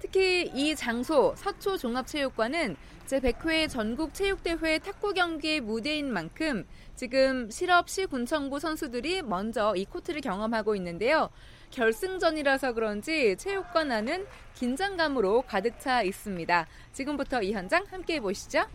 [0.00, 2.76] 특히 이 장소 서초 종합체육관은
[3.06, 10.20] 제100회 전국 체육대회 탁구 경기의 무대인 만큼 지금 실업 시 군청구 선수들이 먼저 이 코트를
[10.20, 11.30] 경험하고 있는데요.
[11.70, 16.66] 결승전이라서 그런지 체육관 안은 긴장감으로 가득 차 있습니다.
[16.92, 18.66] 지금부터 이 현장 함께 보시죠.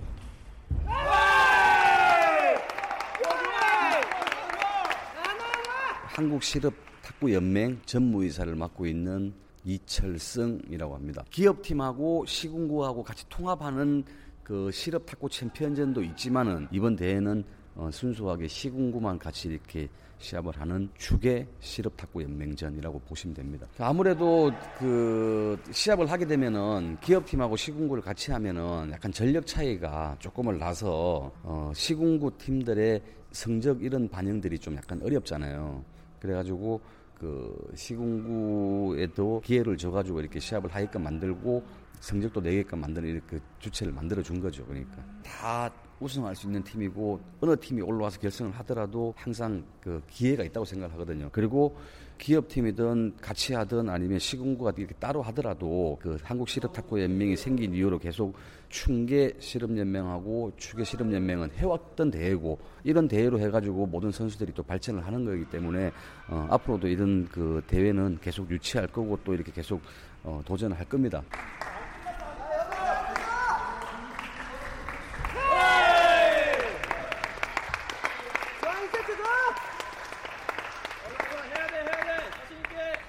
[6.13, 9.33] 한국 실업 탁구 연맹 전무이사를 맡고 있는
[9.65, 11.25] 이철승이라고 합니다.
[11.31, 14.03] 기업팀하고 시군구하고 같이 통합하는
[14.43, 21.47] 그 실업 탁구 챔피언전도 있지만은 이번 대회는 어, 순수하게 시군구만 같이 이렇게 시합을 하는 주계
[21.59, 23.65] 실업 탁구 연맹전이라고 보시면 됩니다.
[23.79, 31.71] 아무래도 그 시합을 하게 되면은 기업팀하고 시군구를 같이 하면은 약간 전력 차이가 조금을 나서 어,
[31.73, 35.83] 시군구 팀들의 성적 이런 반영들이 좀 약간 어렵잖아요.
[36.23, 36.79] 그래가지고
[37.19, 41.63] 그 시군구에도 기회를 줘가지고 이렇게 시합을 하게끔 만들고
[41.99, 44.65] 성적도 내게끔 만드는 이렇게 주체를 만들어 준 거죠.
[44.65, 50.65] 그러니까 다 우승할 수 있는 팀이고 어느 팀이 올라와서 결승을 하더라도 항상 그 기회가 있다고
[50.65, 51.29] 생각하거든요.
[51.31, 51.77] 그리고
[52.17, 58.35] 기업팀이든 같이 하든 아니면 시군구가 이렇게 따로 하더라도 그 한국 실업탁구 연맹이 생긴 이후로 계속
[58.69, 65.45] 충계 실업연맹하고 추계 실업연맹은 해왔던 대회고 이런 대회로 해가지고 모든 선수들이 또 발전을 하는 거기
[65.45, 65.91] 때문에
[66.27, 69.81] 어, 앞으로도 이런 그 대회는 계속 유치할 거고 또 이렇게 계속
[70.23, 71.21] 어, 도전할 겁니다.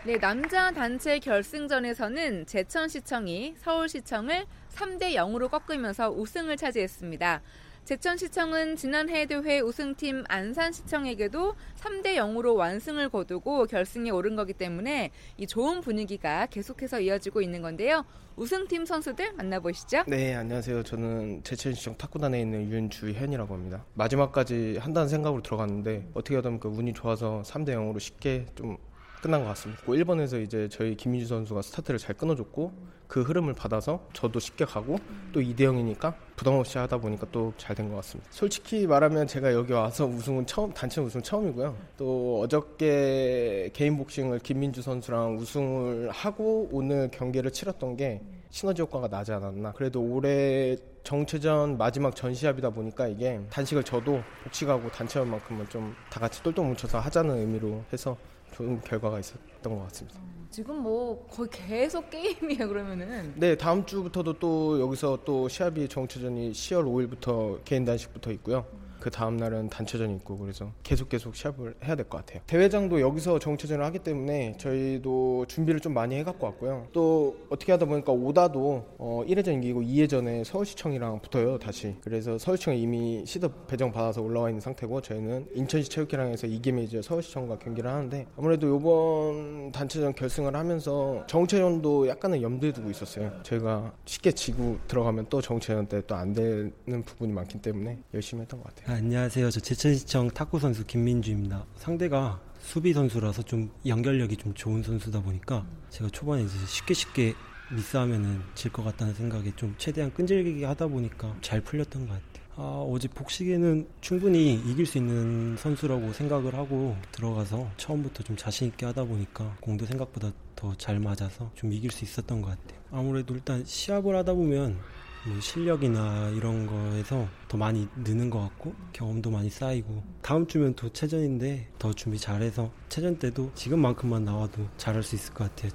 [0.06, 7.40] 네, 남자 단체 결승전에서는 제천시청이 서울시청을 3대 0으로 꺾으면서 우승을 차지했습니다.
[7.86, 15.80] 제천시청은 지난해 대회 우승팀 안산시청에게도 3대 0으로 완승을 거두고 결승에 오른 거기 때문에 이 좋은
[15.80, 18.04] 분위기가 계속해서 이어지고 있는 건데요.
[18.36, 20.04] 우승팀 선수들 만나보시죠.
[20.06, 20.82] 네, 안녕하세요.
[20.82, 23.86] 저는 제천시청 탁구단에 있는 윤주현이라고 합니다.
[23.94, 28.76] 마지막까지 한다는 생각으로 들어갔는데 어떻게 하든 그 운이 좋아서 3대 0으로 쉽게 좀
[29.24, 29.82] 끝난 것 같습니다.
[29.86, 32.72] 1번에서 이제 저희 김민주 선수가 스타트를 잘 끊어줬고
[33.08, 34.98] 그 흐름을 받아서 저도 쉽게 가고
[35.32, 38.30] 또 2대 0이니까 부담 없이 하다 보니까 또 잘 된 것 같습니다.
[38.30, 41.74] 솔직히 말하면 제가 여기 와서 우승은 처음 단체 우승 처음이고요.
[41.96, 49.32] 또 어저께 개인 복싱을 김민주 선수랑 우승을 하고 오늘 경기를 치렀던 게 시너지 효과가 나지
[49.32, 49.72] 않았나.
[49.72, 56.64] 그래도 올해 정체전 마지막 전시합이다 보니까 이게 단식을 저도 복식하고 단체연만큼은 좀 다 같이 똘똘
[56.66, 58.16] 뭉쳐서 하자는 의미로 해서
[58.54, 60.20] 좋은 결과가 있었던 것 같습니다.
[60.48, 63.32] 지금 뭐 거의 계속 게임이에요, 그러면은.
[63.34, 68.64] 네, 다음 주부터도 또 여기서 또 시합이 정체전이 10월 5일부터 개인 단식부터 있고요.
[69.04, 72.40] 그 다음 날은 단체전이 있고 그래서 계속 계속 시합을 해야 될 것 같아요.
[72.46, 76.86] 대회장도 여기서 정체전을 하기 때문에 저희도 준비를 좀 많이 해갖고 왔고요.
[76.94, 81.96] 또 어떻게 하다 보니까 오다도 어 1회전 이기고 2회전에 서울시청이랑 붙어요 다시.
[82.02, 87.02] 그래서 서울시청이 이미 시드 배정 받아서 올라와 있는 상태고 저희는 인천시 체육회랑 해서 이기면 이제
[87.02, 93.30] 서울시청과 경기를 하는데 아무래도 이번 단체전 결승을 하면서 정체전도 약간은 염두에 두고 있었어요.
[93.42, 96.72] 저희가 쉽게 지고 들어가면 또 정체전 때 또 안 되는
[97.04, 98.93] 부분이 많기 때문에 열심히 했던 것 같아요.
[98.98, 99.50] 안녕하세요.
[99.50, 101.66] 저 제천시청 탁구 선수 김민주입니다.
[101.74, 107.34] 상대가 수비 선수라서 좀 연결력이 좀 좋은 선수다 보니까 제가 초반에 쉽게 쉽게
[107.74, 112.44] 미스하면은 질 것 같다는 생각에 좀 최대한 끈질기게 하다 보니까 잘 풀렸던 것 같아요.
[112.54, 118.86] 아, 어제 복식에는 충분히 이길 수 있는 선수라고 생각을 하고 들어가서 처음부터 좀 자신 있게
[118.86, 122.80] 하다 보니까 공도 생각보다 더 잘 맞아서 좀 이길 수 있었던 것 같아요.
[122.92, 124.78] 아무래도 일단 시합을 하다 보면
[125.26, 130.92] 뭐 실력이나 이런 거에서 더 많이 느는 것 같고 경험도 많이 쌓이고 다음 주면 또
[130.92, 135.72] 체전인데 더 준비 잘해서 체전 때도 지금만큼만 나와도 잘할 수 있을 것 같아요.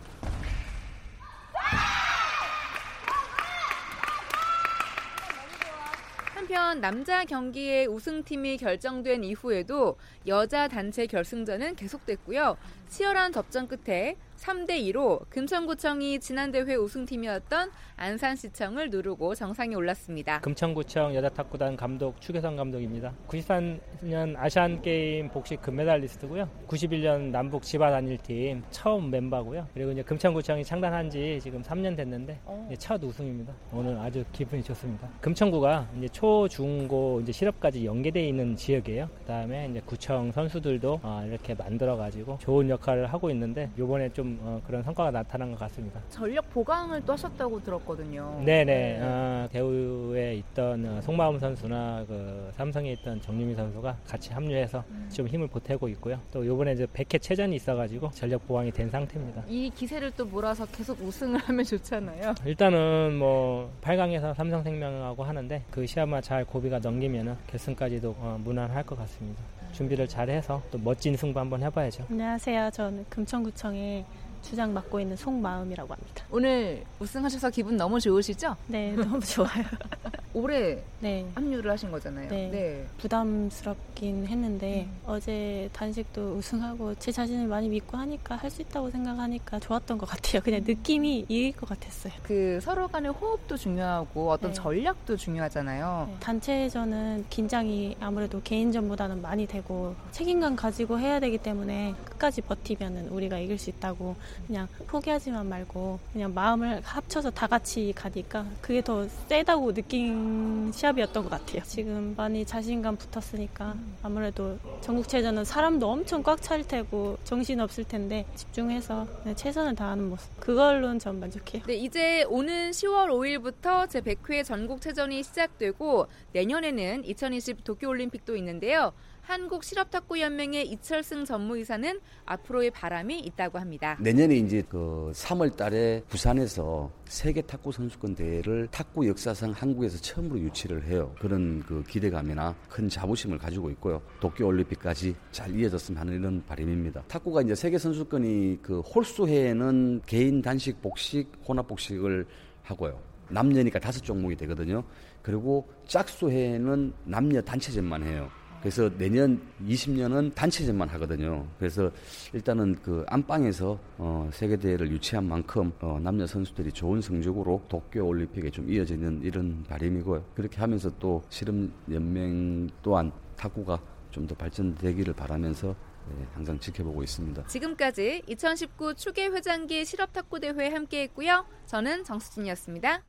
[6.35, 12.57] 한편 남자 경기의 우승팀이 결정된 이후에도 여자 단체 결승전은 계속됐고요.
[12.89, 20.39] 치열한 접전 끝에 3대 2로 금천구청이 지난 대회 우승팀이었던 안산시청을 누르고 정상에 올랐습니다.
[20.39, 23.13] 금천구청 여자탁구단 감독 추계성 감독입니다.
[23.27, 26.49] 93년 아시안 게임 복식 금메달리스트고요.
[26.67, 29.67] 91년 남북 지바 단일팀 처음 멤버고요.
[29.73, 33.53] 그리고 이제 금천구청이 창단한 지 지금 3년 됐는데 이제 첫 우승입니다.
[33.73, 35.09] 오늘 아주 기분이 좋습니다.
[35.19, 39.09] 금천구가 이제 초, 중, 고 이제 실업까지 연계되어 있는 지역이에요.
[39.19, 44.09] 그 다음에 이제 구청 선수들도 어, 이렇게 만들어 가지고 좋은 역 할을 하고 있는데 이번에
[44.09, 45.99] 좀 어, 그런 성과가 나타난 것 같습니다.
[46.09, 48.41] 전력 보강을 또 하셨다고 들었거든요.
[48.45, 48.99] 네네.
[49.01, 55.47] 어, 대우에 있던 어, 송마음 선수나 그 삼성에 있던 정유미 선수가 같이 합류해서 좀 힘을
[55.47, 56.19] 보태고 있고요.
[56.31, 59.43] 또 이번에 이제 100회 체전이 있어가지고 전력 보강이 된 상태입니다.
[59.47, 62.35] 이 기세를 또 몰아서 계속 우승을 하면 좋잖아요.
[62.45, 69.41] 일단은 뭐 8강에서 삼성생명하고 하는데 그 시합만 잘 고비가 넘기면은 결승까지도 어, 무난할 것 같습니다.
[69.73, 72.05] 준비를 잘 해서 또 멋진 승부 한번 해봐야죠.
[72.09, 72.69] 안녕하세요.
[72.71, 74.05] 저는 금천구청에
[74.41, 76.25] 주장 맡고 있는 송마음이라고 합니다.
[76.31, 78.55] 오늘 우승하셔서 기분 너무 좋으시죠?
[78.67, 79.63] 네, 너무 좋아요.
[80.33, 81.25] 올해 네.
[81.33, 82.29] 합류를 하신 거잖아요.
[82.29, 82.85] 네.
[82.99, 89.99] 부담스럽긴 했는데 어제 단식도 우승하고 제 자신을 많이 믿고 하니까 할 수 있다고 생각하니까 좋았던
[89.99, 90.41] 것 같아요.
[90.41, 92.13] 그냥 느낌이 이길 것 같았어요.
[92.23, 94.55] 그 서로 간의 호흡도 중요하고 어떤 네.
[94.55, 96.05] 전략도 중요하잖아요.
[96.09, 103.37] 네, 단체전은 긴장이 아무래도 개인전보다는 많이 되고 책임감 가지고 해야 되기 때문에 끝까지 버티면은 우리가
[103.37, 104.15] 이길 수 있다고
[104.47, 111.29] 그냥 포기하지만 말고 그냥 마음을 합쳐서 다 같이 가니까 그게 더 세다고 느낀 시합이었던 것
[111.29, 111.61] 같아요.
[111.65, 119.05] 지금 많이 자신감 붙었으니까 아무래도 전국체전은 사람도 엄청 꽉 찰 테고 정신 없을 텐데 집중해서
[119.35, 121.63] 최선을 다하는 모습 그걸로는 전 만족해요.
[121.67, 128.93] 네, 이제 오는 10월 5일부터 제 100회 전국체전이 시작되고 내년에는 2020 도쿄올림픽도 있는데요.
[129.29, 133.95] 한국 실업탁구 연맹의 이철승 전무이사는 앞으로의 바람이 있다고 합니다.
[133.99, 140.85] 내년에 이제 그 3월 달에 부산에서 세계 탁구 선수권 대회를 탁구 역사상 한국에서 처음으로 유치를
[140.85, 141.13] 해요.
[141.19, 144.01] 그런 그 기대감이나 큰 자부심을 가지고 있고요.
[144.19, 147.03] 도쿄 올림픽까지 잘 이어졌으면 하는 이런 바람입니다.
[147.03, 152.25] 탁구가 이제 세계 선수권이 그 홀수 회에는 개인 단식 복식, 혼합 복식을
[152.63, 152.99] 하고요.
[153.29, 154.83] 남녀니까 다섯 종목이 되거든요.
[155.21, 158.31] 그리고 짝수 회는 남녀 단체전만 해요.
[158.61, 161.47] 그래서 내년 20년은 단체전만 하거든요.
[161.57, 161.91] 그래서
[162.33, 168.49] 일단은 그 안방에서 어, 세계 대회를 유치한 만큼 어, 남녀 선수들이 좋은 성적으로 도쿄 올림픽에
[168.49, 170.23] 좀 이어지는 이런 바람이고요.
[170.35, 173.79] 그렇게 하면서 또 실험 연맹 또한 탁구가
[174.11, 175.75] 좀 더 발전되기를 바라면서
[176.09, 177.45] 네, 항상 지켜보고 있습니다.
[177.45, 181.45] 지금까지 2019 추계 회장기 실업탁구대회 함께했고요.
[181.67, 183.03] 저는 정수진이었습니다.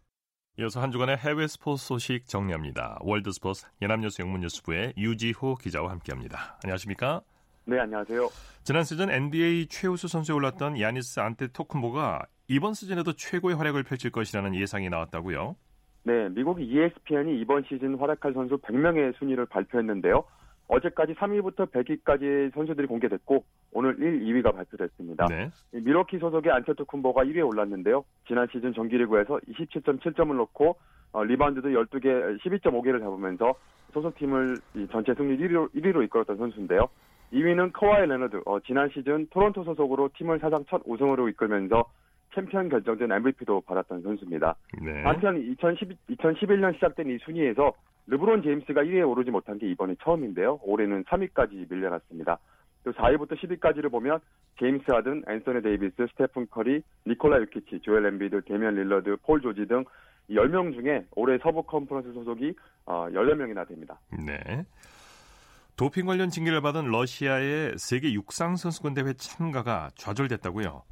[0.59, 2.99] 이어서 한 주간의 해외 스포츠 소식 정리합니다.
[3.03, 6.59] 월드 스포츠 연합뉴스 영문뉴스부의 유지호 기자와 함께합니다.
[6.65, 7.23] 안녕하십니까?
[7.67, 8.29] 네, 안녕하세요.
[8.65, 14.91] 지난 시즌 NBA 최우수 선수에 올랐던 야니스 안테토쿤보가 이번 시즌에도 최고의 활약을 펼칠 것이라는 예상이
[14.91, 15.55] 나왔다고요?
[16.03, 20.25] 네, 미국 ESPN이 이번 시즌 활약할 선수 100명의 순위를 발표했는데요.
[20.71, 25.27] 어제까지 3위부터 100위까지 선수들이 공개됐고 오늘 1, 2위가 발표됐습니다.
[25.27, 25.51] 네.
[25.73, 28.05] 밀워키 소속의 안테토쿤보가 1위에 올랐는데요.
[28.27, 30.77] 지난 시즌 정규리그에서 27.7점을 넣고
[31.13, 33.55] 어, 리바운드도 12개, 12.5개를 잡으면서
[33.93, 34.59] 소속팀을
[34.93, 36.89] 전체 승률 1위로, 1위로 이끌었던 선수인데요.
[37.33, 41.85] 2위는 커와이 레너드, 어, 지난 시즌 토론토 소속으로 팀을 사상 첫 우승으로 이끌면서
[42.35, 44.55] 챔피언 결정전 MVP도 받았던 선수입니다.
[44.83, 45.03] 네.
[45.03, 47.73] 한편 2010, 2011년 시작된 이 순위에서
[48.07, 50.61] 르브론 제임스가 1위에 오르지 못한 게 이번이 처음인데요.
[50.63, 52.39] 올해는 3위까지 밀려났습니다.
[52.83, 54.21] 또 4위부터 10위까지를 보면
[54.59, 59.85] 제임스 하든, 앤서니 데이비스, 스테픈 커리, 니콜라 요키치, 조엘 엠비드, 데미안 릴러드, 폴 조지 등
[60.31, 62.55] 10명 중에 올해 서부 컨퍼런스 소속이
[62.87, 63.99] 14명이나 됩니다.
[64.11, 64.65] 네.
[65.77, 70.83] 도핑 관련 징계를 받은 러시아의 세계 육상 선수권 대회 참가가 좌절됐다고요?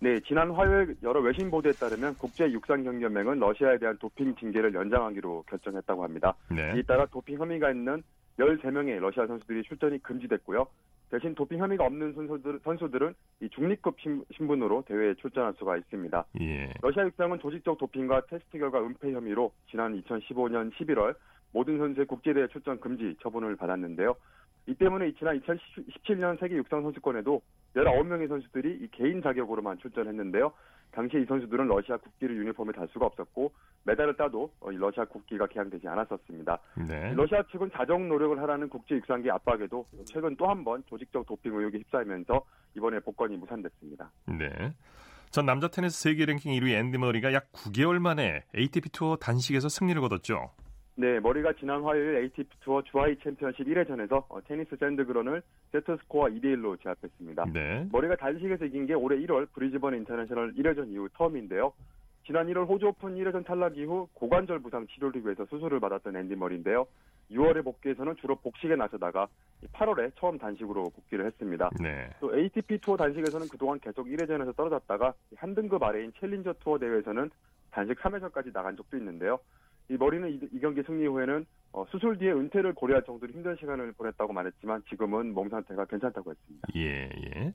[0.00, 5.44] 네, 지난 화요일 여러 외신 보도에 따르면 국제 육상 경기연맹은 러시아에 대한 도핑 징계를 연장하기로
[5.48, 6.34] 결정했다고 합니다.
[6.50, 6.74] 네.
[6.76, 8.02] 이에 따라 도핑 혐의가 있는
[8.38, 10.66] 13명의 러시아 선수들이 출전이 금지됐고요.
[11.10, 13.96] 대신 도핑 혐의가 없는 선수들, 선수들은 이 중립급
[14.36, 16.24] 신분으로 대회에 출전할 수가 있습니다.
[16.40, 16.72] 예.
[16.82, 21.14] 러시아 육상은 조직적 도핑과 테스트 결과 은폐 혐의로 지난 2015년 11월
[21.52, 24.16] 모든 선수의 국제대회 출전 금지 처분을 받았는데요.
[24.66, 27.40] 이 때문에 지난 2017년 세계 육상 선수권에도
[27.76, 30.52] 19명의 선수들이 이 개인 자격으로만 출전했는데요.
[30.92, 33.52] 당시 이 선수들은 러시아 국기를 유니폼에 달 수가 없었고
[33.84, 36.58] 메달을 따도 러시아 국기가 개항되지 않았었습니다.
[36.88, 37.12] 네.
[37.14, 41.78] 러시아 측은 자정 노력을 하라는 국제 육상계 압박에도 최근 또 한 번 조직적 도핑 의혹에
[41.78, 42.42] 휩싸이면서
[42.76, 44.10] 이번에 복권이 무산됐습니다.
[44.26, 44.48] 네.
[45.30, 50.00] 전 남자 테니스 세계 랭킹 1위 앤디 머리가 약 9개월 만에 ATP 투어 단식에서 승리를
[50.00, 50.50] 거뒀죠.
[50.98, 56.82] 네, 머리가 지난 화요일 ATP 투어 주하이 챔피언십 1회전에서 어, 테니스 샌드그렌을 세트 스코어 2대1로
[56.82, 57.44] 제압했습니다.
[57.52, 57.86] 네.
[57.92, 61.74] 머리가 단식에서 이긴 게 올해 1월 브리즈번 인터내셔널 1회전 이후 처음인데요.
[62.24, 66.86] 지난 1월 호주 오픈 1회전 탈락 이후 고관절 부상 치료를 위해서 수술을 받았던 앤디 머리인데요.
[67.30, 69.28] 6월에 복귀해서는 주로 복식에 나서다가
[69.74, 71.70] 8월에 처음 단식으로 복귀를 했습니다.
[71.78, 72.08] 네.
[72.20, 77.30] 또 ATP 투어 단식에서는 그동안 계속 1회전에서 떨어졌다가 한 등급 아래인 챌린저 투어 대회에서는
[77.70, 79.38] 단식 3회전까지 나간 적도 있는데요.
[79.88, 83.92] 이 머리는 이, 이 경기 승리 후에는 어, 수술 뒤에 은퇴를 고려할 정도로 힘든 시간을
[83.92, 86.68] 보냈다고 말했지만 지금은 몸 상태가 괜찮다고 했습니다.
[86.76, 87.54] 예, 예.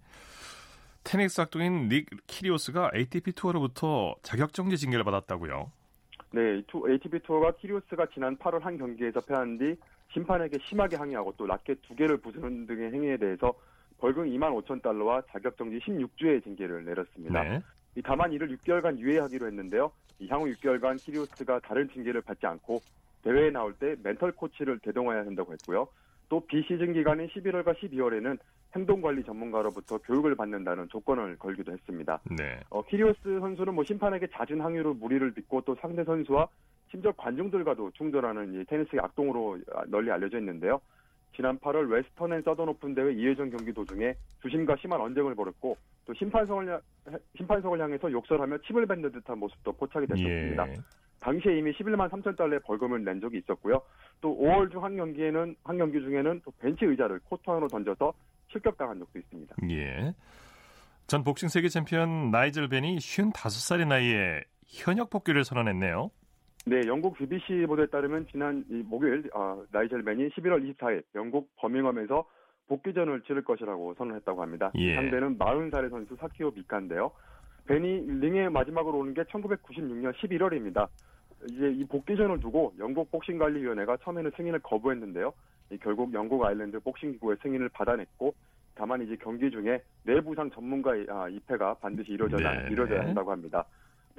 [1.03, 5.71] 테니스 악동인 닉 키리오스가 ATP 투어로부터 자격 정지 징계를 받았다고요?
[6.33, 9.75] 네, 투, ATP 투어가 키리오스가 지난 8월 한 경기에서 패한 뒤
[10.13, 13.53] 심판에게 심하게 항의하고 또 라켓 두 개를 부수는 등의 행위에 대해서
[13.97, 17.43] 벌금 2만 5천 달러와 자격 정지 16주의 징계를 내렸습니다.
[17.43, 17.61] 네.
[18.03, 19.91] 다만 이를 6개월간 유예하기로 했는데요.
[20.29, 22.81] 향후 6개월간 키리오스가 다른 징계를 받지 않고
[23.23, 25.87] 대회에 나올 때 멘털 코치를 대동해야 한다고 했고요.
[26.29, 28.37] 또 비시즌 기간인 11월과 12월에는
[28.75, 32.21] 행동관리 전문가로부터 교육을 받는다는 조건을 걸기도 했습니다.
[32.37, 32.61] 네.
[32.69, 36.47] 어, 키리오스 선수는 뭐 심판에게 잦은 항의로 무리를 빚고 또 상대 선수와
[36.89, 40.79] 심지어 관중들과도 충돌하는 이 테니스의 악동으로 널리 알려져 있는데요.
[41.41, 45.75] 지난 8월 웨스턴 앤 서던 오픈 대회 2회전 경기 도중에 주심과 심한 언쟁을 벌였고
[46.05, 46.79] 또 심판석을,
[47.35, 50.69] 심판석을 향해서 욕설하며 침을 뱉는 듯한 모습도 포착이 됐었습니다.
[50.69, 50.73] 예.
[51.19, 53.81] 당시에 이미 11만 3천 달러의 벌금을 낸 적이 있었고요.
[54.21, 58.13] 또 5월 중 한 경기에는 한 경기 중에는 또 벤치 의자를 코트 안으로 던져서
[58.51, 59.55] 실격당한 적도 있습니다.
[59.71, 60.13] 예.
[61.07, 66.11] 전 복싱 세계 챔피언 나이젤 벤이 55살의 나이에 현역 복귀를 선언했네요.
[66.65, 72.25] 네, 영국 BBC 보도에 따르면 지난 목요일 어, 나이젤 벤이 11월 24일 영국 버밍엄에서
[72.67, 74.71] 복귀전을 치를 것이라고 선언했다고 합니다.
[74.75, 74.95] 예.
[74.95, 77.11] 상대는 40살의 선수 사키오 미카인데요.
[77.65, 80.87] 벤이 링에 마지막으로 오는 게 1996년 11월입니다.
[81.49, 85.33] 이제 이 복귀전을 두고 영국 복싱관리위원회가 처음에는 승인을 거부했는데요.
[85.71, 88.35] 이 결국 영국 아일랜드 복싱 기구의 승인을 받아냈고
[88.75, 92.71] 다만 이제 경기 중에 내부상 전문가의 아, 입회가 반드시 이루어져야, 네.
[92.71, 93.65] 이루어져야 한다고 합니다.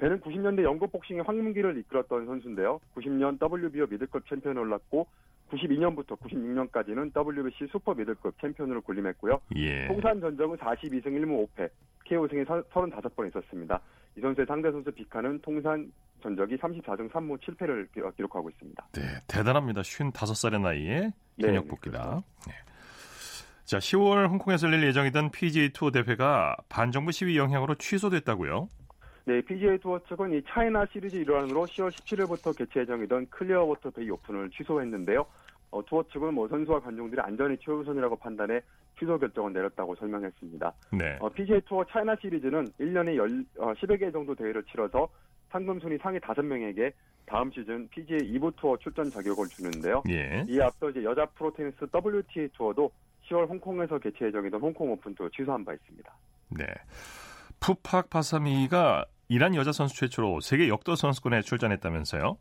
[0.03, 2.81] 벤은 90년대 영국 복싱의 황금기를 이끌었던 선수인데요.
[2.93, 5.07] 90년 WBO 미들급 챔피언에 올랐고
[5.49, 9.39] 92년부터 96년까지는 WBC 슈퍼 미들급 챔피언으로 군림했고요.
[9.55, 9.87] 예.
[9.87, 11.69] 통산 전적은 42승 1무 5패,
[12.03, 13.79] KO 승이 35번 있었습니다.
[14.17, 15.89] 이 선수의 상대 선수 비카는 통산
[16.21, 17.87] 전적이 34승 3무 7패를
[18.17, 18.87] 기록하고 있습니다.
[18.91, 19.81] 네, 대단합니다.
[19.81, 22.21] 55살의 나이에 네, 현역 복귀다.
[22.45, 22.53] 네.
[23.63, 28.67] 자, 10월 홍콩에서 열릴 예정이던 PGA 투어 대회가 반정부 시위 영향으로 취소됐다고요?
[29.25, 34.49] 네, PGA 투어 측은 이 차이나 시리즈 일환으로 10월 17일부터 개최 예정이던 클리어워터 베이 오픈을
[34.49, 35.25] 취소했는데요.
[35.71, 38.61] 어, 투어 측은 뭐 선수와 관중들의 안전이 최우선이라고 판단해
[38.99, 40.73] 취소 결정을 내렸다고 설명했습니다.
[40.91, 41.17] 네.
[41.19, 45.09] 어, PGA 투어 차이나 시리즈는 1년에 열, 어, 10여 개 정도 대회를 치러서
[45.49, 46.91] 상금 순위 상위 5명에게
[47.25, 50.03] 다음 시즌 PGA 2부 투어 출전 자격을 주는데요.
[50.09, 50.43] 예.
[50.47, 52.91] 이에 앞서 이제 여자 프로 테니스 WTA 투어도
[53.27, 56.13] 10월 홍콩에서 개최 예정이던 홍콩 오픈 투어 취소한 바 있습니다.
[56.49, 56.65] 네.
[57.63, 62.37] 푸팍 바사미가 이란 여자 선수 최초로 세계 역도 선수권에 출전했다면서요?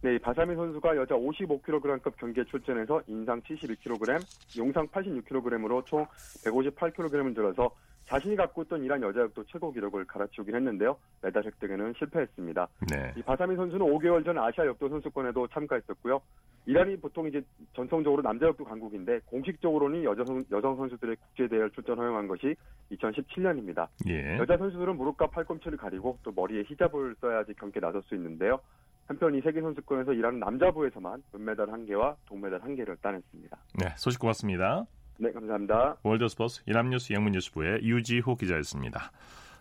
[0.00, 4.20] 네, 바사미 선수가 여자 55kg급 경기에 출전해서 인상 71kg,
[4.58, 6.04] 용상 86kg으로 총
[6.44, 7.70] 158kg을 들어서
[8.06, 10.96] 자신이 갖고 있던 이란 여자 역도 최고 기록을 갈아치우긴 했는데요.
[11.22, 12.68] 메달 획득에는 실패했습니다.
[12.90, 13.12] 네.
[13.16, 16.20] 이 바사미 선수는 5개월 전 아시아 역도 선수권에도 참가했었고요.
[16.66, 17.42] 이란이 보통 이제
[17.74, 22.54] 전통적으로 남자 역도 강국인데 공식적으로는 여자 선, 여성 선수들의 국제 대회를 출전 허용한 것이
[22.92, 23.88] 2017년입니다.
[24.08, 24.38] 예.
[24.38, 28.60] 여자 선수들은 무릎과 팔꿈치를 가리고 또 머리에 히잡을 써야지 경기에 나설 수 있는데요.
[29.06, 33.56] 한편 이 세계 선수권에서 이란은 남자부에서만 은메달 1개와 동메달 1개를 따냈습니다.
[33.78, 34.86] 네, 소식 고맙습니다.
[35.18, 35.96] 네, 감사합니다.
[36.02, 39.12] 월드스포츠 이남뉴스 영문뉴스부의 유지호 기자였습니다.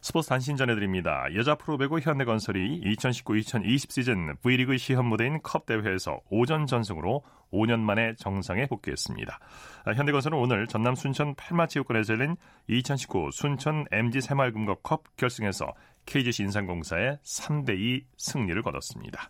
[0.02, 1.28] 스포츠 단신 전해드립니다.
[1.34, 7.24] 여자 프로배구 현대건설이 2019-2020 시즌 V리그 시험 무대인 컵 대회에서 오전 전승으로
[7.54, 9.40] 5년 만에 정상에 복귀했습니다.
[9.86, 12.36] 아, 현대건설은 오늘 전남 순천 팔마체육관에서 열린
[12.68, 15.72] 2019 순천 MG 새마을금고 컵 결승에서
[16.06, 19.30] KGC 인삼공사의 3대2 승리를 거뒀습니다.